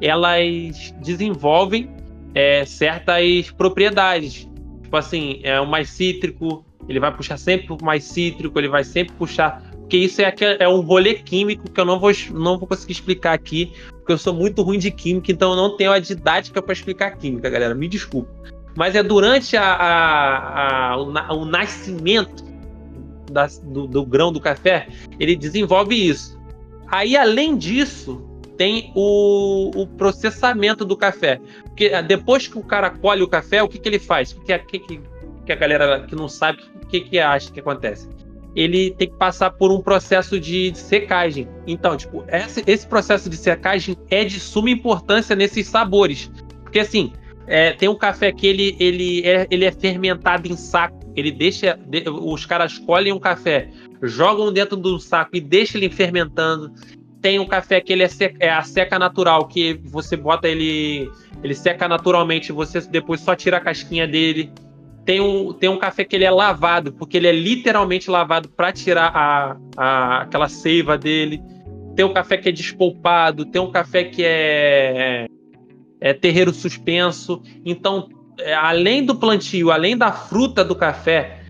[0.00, 1.90] elas desenvolvem
[2.34, 4.48] é, certas propriedades.
[4.82, 9.14] Tipo assim, é o mais cítrico, ele vai puxar sempre mais cítrico, ele vai sempre
[9.14, 9.62] puxar.
[9.90, 13.32] Porque isso é, é um rolê químico que eu não vou, não vou conseguir explicar
[13.32, 16.72] aqui, porque eu sou muito ruim de química, então eu não tenho a didática para
[16.72, 17.74] explicar química, galera.
[17.74, 18.30] Me desculpa.
[18.76, 22.44] Mas é durante a, a, a, o, o, nascimento
[23.30, 26.38] da, do, do grão do café, ele desenvolve isso.
[26.86, 28.24] Aí, além disso,
[28.56, 31.40] tem o, o, processamento do café.
[31.64, 34.32] Porque ah, depois que o cara colhe o café, o que, que ele faz?
[34.32, 35.00] Que, que,
[35.50, 38.08] que a galera que não sabe o que, que acha que acontece.
[38.54, 41.48] Ele tem que passar por um processo de, secagem.
[41.66, 46.30] Então, tipo, esse, esse, processo de secagem é de suma importância nesses sabores.
[46.62, 47.12] Porque assim,
[47.46, 50.98] é, tem um café que ele, ele, é, ele é fermentado em saco.
[51.14, 51.78] Ele deixa.
[51.86, 53.68] De, os caras colhem um café,
[54.02, 56.72] jogam dentro do saco e deixam ele fermentando.
[57.20, 61.10] Tem um café que ele é, seca, é a seca natural, que você bota ele.
[61.42, 64.50] Ele seca naturalmente, você depois só tira a casquinha dele
[65.10, 68.70] tem um, tem um café que ele é lavado, porque ele é literalmente lavado para
[68.70, 71.42] tirar a, a, aquela seiva dele.
[71.96, 75.26] Tem um café que é despolpado, tem um café que é,
[76.00, 77.42] é terreiro suspenso.
[77.64, 78.08] Então,
[78.38, 81.40] é, além do plantio, além da fruta do café,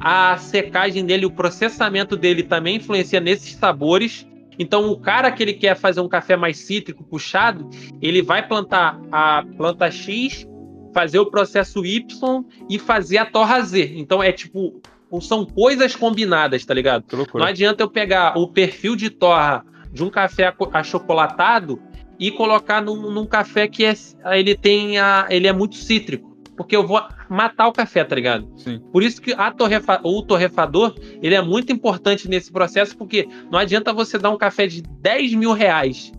[0.00, 4.26] a secagem dele, o processamento dele também influencia nesses sabores.
[4.58, 7.68] Então, o cara que ele quer fazer um café mais cítrico, puxado,
[8.00, 10.46] ele vai plantar a planta X
[10.92, 13.94] fazer o processo Y e fazer a torra Z.
[13.96, 14.80] Então é tipo,
[15.20, 17.04] são coisas combinadas, tá ligado?
[17.34, 21.80] Não adianta eu pegar o perfil de torra de um café achocolatado
[22.18, 23.94] e colocar num, num café que é,
[24.32, 26.30] ele tem a, ele é muito cítrico.
[26.56, 28.46] Porque eu vou matar o café, tá ligado?
[28.56, 28.80] Sim.
[28.92, 33.58] Por isso que a torrefa, o torrefador ele é muito importante nesse processo, porque não
[33.58, 36.12] adianta você dar um café de 10 mil reais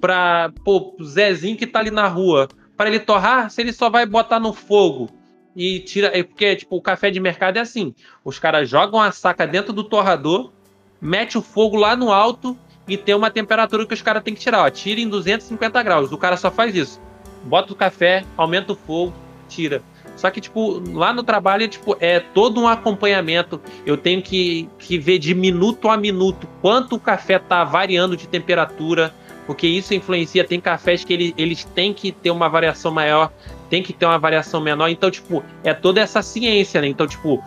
[0.00, 4.04] para o Zezinho que tá ali na rua para ele torrar se ele só vai
[4.04, 5.10] botar no fogo
[5.56, 6.16] e tira.
[6.16, 9.72] É porque, tipo, o café de mercado é assim: os caras jogam a saca dentro
[9.72, 10.52] do torrador,
[11.00, 12.56] mete o fogo lá no alto
[12.86, 14.64] e tem uma temperatura que os caras têm que tirar.
[14.64, 16.12] Ó, tira em 250 graus.
[16.12, 17.00] O cara só faz isso.
[17.44, 19.14] Bota o café, aumenta o fogo,
[19.48, 19.82] tira.
[20.16, 23.60] Só que, tipo, lá no trabalho, tipo, é todo um acompanhamento.
[23.84, 28.26] Eu tenho que, que ver de minuto a minuto quanto o café tá variando de
[28.26, 29.14] temperatura
[29.46, 30.44] porque isso influencia.
[30.44, 33.30] Tem cafés que ele, eles têm que ter uma variação maior,
[33.70, 34.88] tem que ter uma variação menor.
[34.88, 36.88] Então, tipo, é toda essa ciência, né?
[36.88, 37.42] Então, tipo,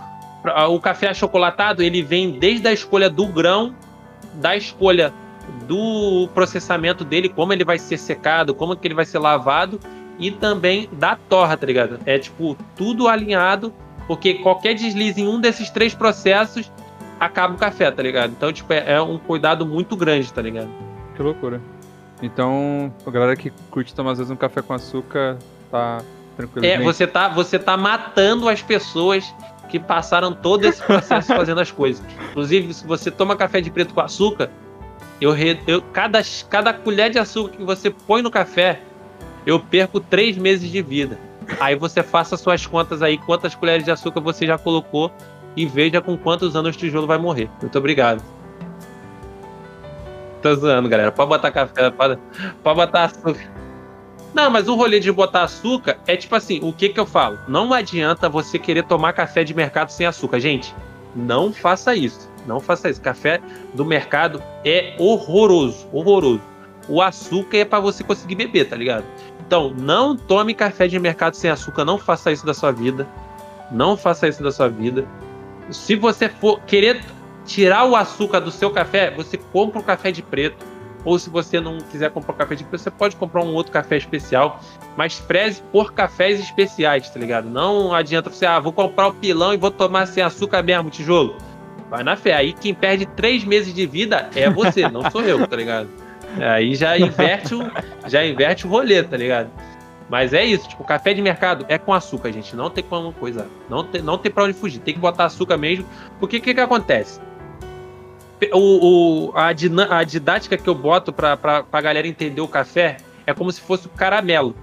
[0.69, 3.75] o café achocolatado, ele vem desde a escolha do grão,
[4.35, 5.13] da escolha
[5.67, 9.79] do processamento dele, como ele vai ser secado, como que ele vai ser lavado
[10.17, 11.99] e também da torra, tá ligado?
[12.05, 13.73] É tipo tudo alinhado,
[14.07, 16.71] porque qualquer deslize em um desses três processos
[17.19, 18.31] acaba o café, tá ligado?
[18.31, 20.69] Então, tipo, é, é um cuidado muito grande, tá ligado?
[21.15, 21.61] Que loucura.
[22.21, 25.37] Então, a galera que curte tomar às vezes um café com açúcar,
[25.71, 26.01] tá
[26.35, 26.65] tranquilo.
[26.65, 29.33] É, você tá, você tá matando as pessoas
[29.69, 32.03] que passaram todo esse processo fazendo as coisas.
[32.31, 34.49] Inclusive, se você toma café de preto com açúcar,
[35.21, 35.33] eu,
[35.67, 38.81] eu cada, cada colher de açúcar que você põe no café,
[39.45, 41.19] eu perco três meses de vida.
[41.59, 45.11] Aí você faça suas contas aí, quantas colheres de açúcar você já colocou
[45.55, 47.49] e veja com quantos anos o tijolo vai morrer.
[47.61, 48.23] Muito obrigado.
[50.41, 51.11] Tô zoando, galera.
[51.11, 52.19] Pode botar café, pode,
[52.63, 53.59] pode botar açúcar.
[54.33, 57.39] Não, mas o rolê de botar açúcar é tipo assim, o que que eu falo?
[57.47, 60.73] Não adianta você querer tomar café de mercado sem açúcar, gente.
[61.15, 62.29] Não faça isso.
[62.45, 63.01] Não faça isso.
[63.01, 63.41] Café
[63.73, 66.41] do mercado é horroroso, horroroso.
[66.87, 69.05] O açúcar é para você conseguir beber, tá ligado?
[69.45, 73.07] Então, não tome café de mercado sem açúcar, não faça isso da sua vida.
[73.71, 75.07] Não faça isso da sua vida.
[75.71, 77.01] Se você for querer
[77.49, 80.63] tirar o açúcar do seu café, você compra um café de preto
[81.03, 83.71] ou se você não quiser comprar um café de preço, você pode comprar um outro
[83.71, 84.61] café especial,
[84.95, 87.49] mas preze por cafés especiais, tá ligado?
[87.49, 91.37] Não adianta você, ah, vou comprar o pilão e vou tomar sem açúcar mesmo, tijolo.
[91.89, 92.35] Vai na fé.
[92.35, 95.89] Aí quem perde três meses de vida é você, não sou eu, tá ligado?
[96.37, 97.71] Aí já inverte o,
[98.05, 99.49] já inverte o rolê, tá ligado?
[100.07, 102.55] Mas é isso, tipo, café de mercado é com açúcar, gente.
[102.55, 103.47] Não tem como coisa.
[103.69, 104.79] Não tem, não tem pra onde fugir.
[104.79, 105.85] Tem que botar açúcar mesmo.
[106.19, 107.19] Porque o que, que acontece?
[108.53, 112.97] O, o a, a, didática que eu boto pra, pra, pra galera entender o café
[113.25, 114.55] é como se fosse o caramelo.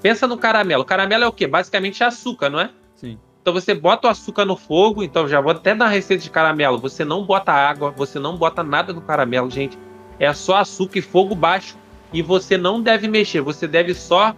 [0.00, 0.82] Pensa no caramelo.
[0.82, 1.46] O caramelo é o quê?
[1.46, 2.70] Basicamente é açúcar, não é?
[2.94, 3.18] Sim.
[3.40, 6.78] Então você bota o açúcar no fogo, então já vou até dar receita de caramelo.
[6.78, 9.76] Você não bota água, você não bota nada no caramelo, gente.
[10.18, 11.76] É só açúcar e fogo baixo.
[12.12, 14.34] E você não deve mexer, você deve só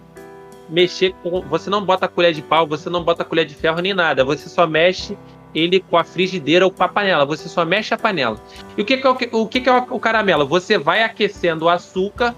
[0.69, 1.43] mexer com.
[1.43, 4.25] Você não bota colher de pau, você não bota colher de ferro nem nada.
[4.25, 5.19] Você só mexe
[5.55, 7.25] ele com a frigideira ou com a panela.
[7.25, 8.41] Você só mexe a panela.
[8.77, 10.47] E o que, que, é, o, o que, que é o caramelo?
[10.47, 12.35] Você vai aquecendo o açúcar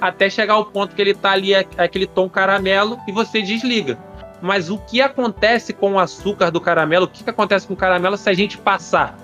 [0.00, 3.98] até chegar ao ponto que ele está ali, aquele tom caramelo, e você desliga.
[4.42, 7.06] Mas o que acontece com o açúcar do caramelo?
[7.06, 9.18] O que, que acontece com o caramelo se a gente passar?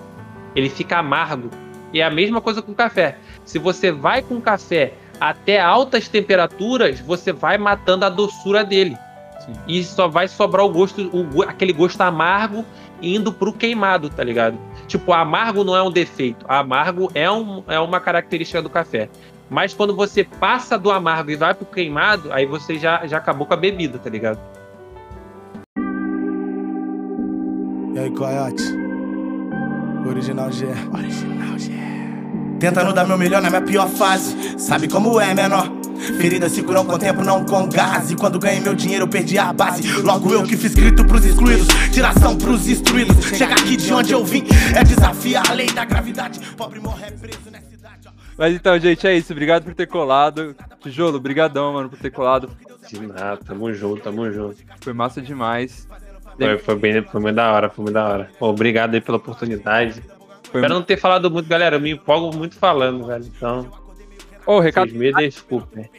[0.55, 1.49] Ele fica amargo.
[1.93, 3.17] E é a mesma coisa com o café.
[3.43, 8.97] Se você vai com o café até altas temperaturas, você vai matando a doçura dele.
[9.45, 9.53] Sim.
[9.67, 12.65] E só vai sobrar o gosto, o, aquele gosto amargo
[13.01, 14.57] indo pro queimado, tá ligado?
[14.87, 19.09] Tipo, amargo não é um defeito, amargo é, um, é uma característica do café.
[19.49, 23.45] Mas quando você passa do amargo e vai pro queimado, aí você já, já acabou
[23.45, 24.39] com a bebida, tá ligado?
[27.93, 28.63] E aí, Coyote?
[30.07, 30.67] Original G.
[30.93, 31.90] Original G.
[32.61, 34.35] Tentando dar meu melhor na minha pior fase.
[34.59, 35.67] Sabe como é, menor?
[36.19, 38.11] Feridas se curam com tempo, não com gás.
[38.11, 39.91] E quando ganhei meu dinheiro, eu perdi a base.
[40.03, 43.15] Logo eu que fiz grito pros excluídos, tiração pros instruídos.
[43.35, 44.43] Chega aqui de onde eu vim,
[44.75, 46.39] é desafiar a lei da gravidade.
[46.55, 48.07] Pobre morre preso nessa cidade.
[48.37, 49.33] Mas então, gente, é isso.
[49.33, 50.55] Obrigado por ter colado.
[50.83, 52.47] Tijolo, brigadão, mano, por ter colado.
[52.87, 54.57] De nada, tamo junto, tamo junto.
[54.81, 55.87] Foi massa demais.
[56.37, 58.29] Foi, foi bem, foi muito da hora, foi muito da hora.
[58.39, 60.03] obrigado aí pela oportunidade.
[60.51, 61.77] Foi Espero não ter falado muito, galera.
[61.77, 63.25] Eu me empolgo muito falando, velho.
[63.25, 63.71] Então,
[64.45, 64.89] Ô, oh, recado.
[64.89, 65.89] Vocês me desculpem.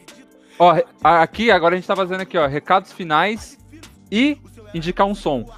[0.58, 3.58] Ó, aqui, agora a gente tá fazendo aqui, ó, recados finais
[4.10, 4.36] e
[4.74, 5.50] indicar um som.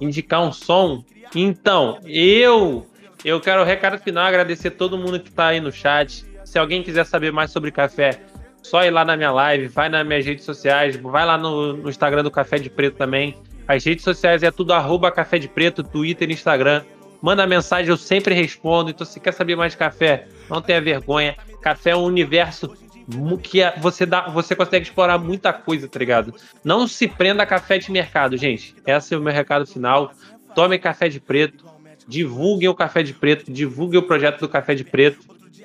[0.00, 1.04] Indicar um som?
[1.34, 2.86] Então, eu
[3.24, 6.24] eu quero o recado final, agradecer todo mundo que tá aí no chat.
[6.44, 8.20] Se alguém quiser saber mais sobre café,
[8.62, 11.88] só ir lá na minha live, vai nas minhas redes sociais, vai lá no, no
[11.88, 13.36] Instagram do Café de Preto também.
[13.66, 16.82] As redes sociais é tudo arroba Café de Preto, Twitter e Instagram.
[17.26, 18.90] Manda mensagem, eu sempre respondo.
[18.90, 21.36] Então, se quer saber mais de café, não tenha vergonha.
[21.60, 22.72] Café é um universo
[23.42, 26.32] que é, você dá, você consegue explorar muita coisa, tá ligado?
[26.62, 28.76] Não se prenda a café de mercado, gente.
[28.86, 30.12] Esse é o meu recado final.
[30.54, 31.64] Tome café de preto,
[32.06, 35.18] divulguem o café de preto, divulguem o projeto do café de preto.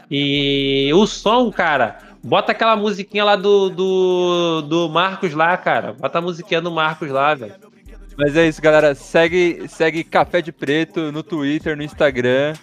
[0.09, 5.93] E o som, cara, bota aquela musiquinha lá do, do, do Marcos lá, cara.
[5.93, 7.53] Bota a musiquinha do Marcos lá, velho.
[8.22, 8.93] Mas é isso, galera.
[8.93, 12.53] Segue, segue Café de Preto no Twitter, no Instagram.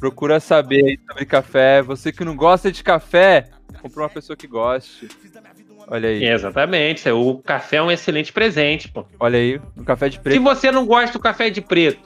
[0.00, 1.80] Procura saber aí sobre café.
[1.82, 3.46] Você que não gosta de café,
[3.80, 5.08] compra uma pessoa que goste.
[5.86, 6.24] Olha aí.
[6.24, 7.08] Exatamente.
[7.10, 9.06] O café é um excelente presente, pô.
[9.20, 10.34] Olha aí, o café de preto.
[10.34, 12.00] Se você não gosta do café de preto,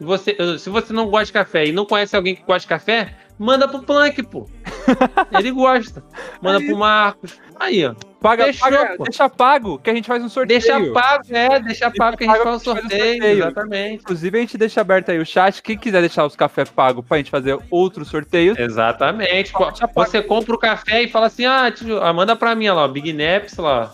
[0.00, 3.14] você, se você não gosta de café e não conhece alguém que gosta de café,
[3.38, 4.48] manda pro Plank, pô.
[5.38, 6.02] Ele gosta.
[6.40, 6.66] Manda aí.
[6.66, 7.40] pro Marcos.
[7.58, 7.94] Aí, ó.
[8.20, 10.60] Paga, Fechou, paga deixa pago, que a gente faz um sorteio.
[10.60, 13.38] Deixa pago, é, deixa pago que a gente faz um sorteio, um sorteio.
[13.38, 14.02] Exatamente.
[14.02, 15.60] Inclusive, a gente deixa aberto aí o chat.
[15.60, 18.54] Quem quiser deixar os cafés pagos pra gente fazer outro sorteio.
[18.56, 19.52] Exatamente.
[19.94, 23.12] Você compra o café e fala assim: ah, tio, ah, manda pra mim lá, Big
[23.12, 23.92] Naps lá.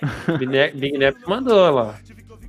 [0.74, 1.94] Big Naps mandou lá.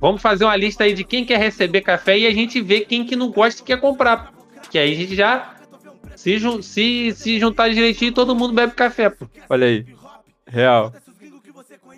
[0.00, 3.04] Vamos fazer uma lista aí de quem quer receber café e a gente vê quem
[3.04, 4.32] que não gosta e quer comprar.
[4.70, 5.54] Que aí a gente já
[6.20, 9.26] se, se, se juntar direitinho, todo mundo bebe café, pô.
[9.48, 9.86] Olha aí.
[10.46, 10.92] Real.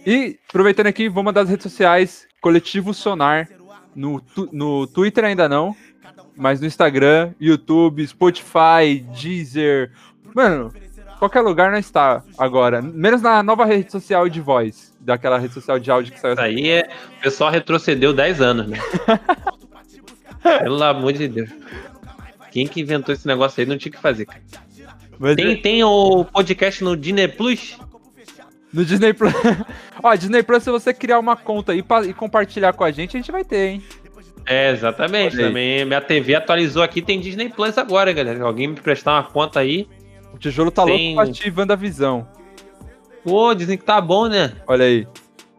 [0.06, 3.48] E, aproveitando aqui, vou mandar as redes sociais, Coletivo Sonar,
[3.94, 5.74] no, tu, no Twitter ainda não,
[6.36, 9.90] mas no Instagram, YouTube, Spotify, Deezer,
[10.34, 10.72] Mano,
[11.18, 12.80] qualquer lugar não está agora.
[12.80, 14.92] Menos na nova rede social de voz.
[15.00, 16.34] Daquela rede social de áudio que saiu.
[16.34, 16.88] Isso aí é.
[17.18, 18.78] O pessoal retrocedeu 10 anos, né?
[20.62, 21.50] Pelo amor de Deus.
[22.52, 24.42] Quem que inventou esse negócio aí não tinha que fazer, cara.
[25.18, 27.78] Mas Tem, é- tem o podcast no Disney Plus?
[28.72, 29.32] No Disney Plus.
[30.02, 33.20] Ó, Disney Plus, se você criar uma conta e, e compartilhar com a gente, a
[33.20, 33.82] gente vai ter, hein?
[34.46, 35.36] É, exatamente.
[35.36, 35.48] Olha aí.
[35.50, 38.42] Também minha TV atualizou aqui, tem Disney Plus agora, galera.
[38.44, 39.86] Alguém me prestar uma conta aí.
[40.34, 42.26] O tijolo tá Tem- louco pra assistir WandaVisão.
[43.22, 44.52] Pô, dizem que tá bom, né?
[44.66, 45.06] Olha aí.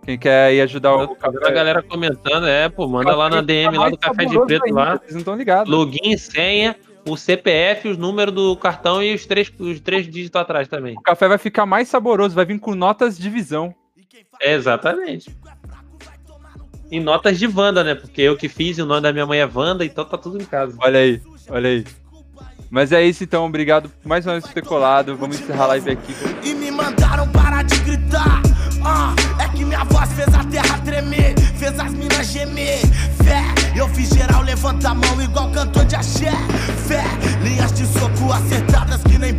[0.04, 3.78] Quem quer aí ajudar o vendo a galera comentando, é, pô, manda lá na DM
[3.78, 4.98] lá do Café de Preto lá.
[4.98, 5.72] Vocês não estão ligados.
[5.72, 6.76] Login, senha,
[7.08, 10.98] o CPF, os números do cartão e os três, os três dígitos atrás também.
[10.98, 13.74] O café vai ficar mais saboroso, vai vir com notas de visão.
[14.42, 15.34] É, exatamente.
[16.92, 17.96] E notas de Wanda, né?
[17.96, 20.40] Porque eu que fiz, e o nome da minha mãe é Wanda, então tá tudo
[20.42, 20.76] em casa.
[20.80, 21.86] Olha aí, olha aí.
[22.70, 25.16] Mas é isso então, obrigado mais uma vez por ter colado.
[25.16, 26.14] Vamos encerrar a live aqui.
[26.44, 28.42] E me mandaram parar de gritar.
[28.84, 29.16] Ah,
[29.84, 32.80] minha voz fez a terra tremer, fez as minas gemer.
[33.24, 33.44] Fé,
[33.76, 36.32] eu fiz geral levanta a mão igual cantor de axé.
[36.88, 37.04] Fé,
[37.42, 39.34] linhas de soco acertadas que nem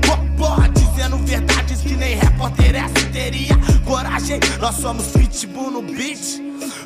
[2.44, 3.56] repórter S teria.
[3.84, 6.42] Coragem, nós somos pitbull no beat.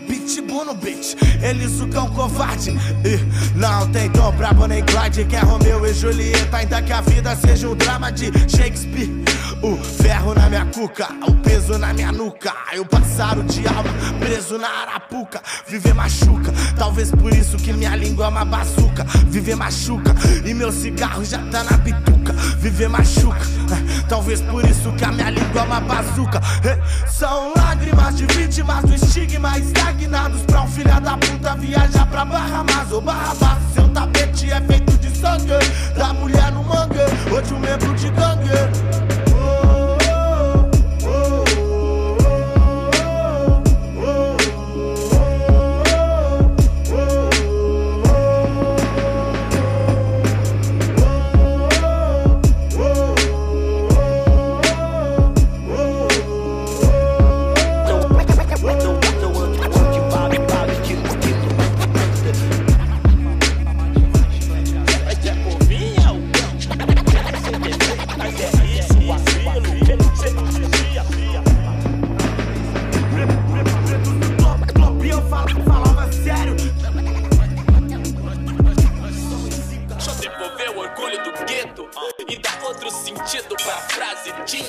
[0.06, 2.70] Pitbull no beat, eles o cão covarde.
[3.04, 6.58] E não tem dom brabo nem Clyde, que é Romeu e Julieta.
[6.58, 9.10] Ainda que a vida seja um drama de Shakespeare.
[9.62, 12.54] O ferro na minha cuca, o peso na minha nuca.
[12.72, 13.88] Eu passar o diabo
[14.20, 15.42] preso na arapuca.
[15.66, 19.04] Viver machuca, talvez por isso que minha língua é uma bazuca.
[19.26, 22.32] Viver machuca e meu cigarro já tá na bituca.
[22.58, 23.40] Viver machuca,
[23.72, 26.40] eh, talvez por isso que a minha língua é uma bazuca.
[27.06, 32.64] São lágrimas de vítimas do estigma estagnados pra um filho da puta viajar pra Barra
[32.64, 33.58] Mas ou Barra.
[33.74, 35.58] Seu tapete é feito de sangue
[35.96, 36.98] da mulher no mangue
[37.46, 39.17] de um membro de gangue.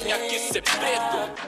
[0.10, 1.38] Tinha que ser preto.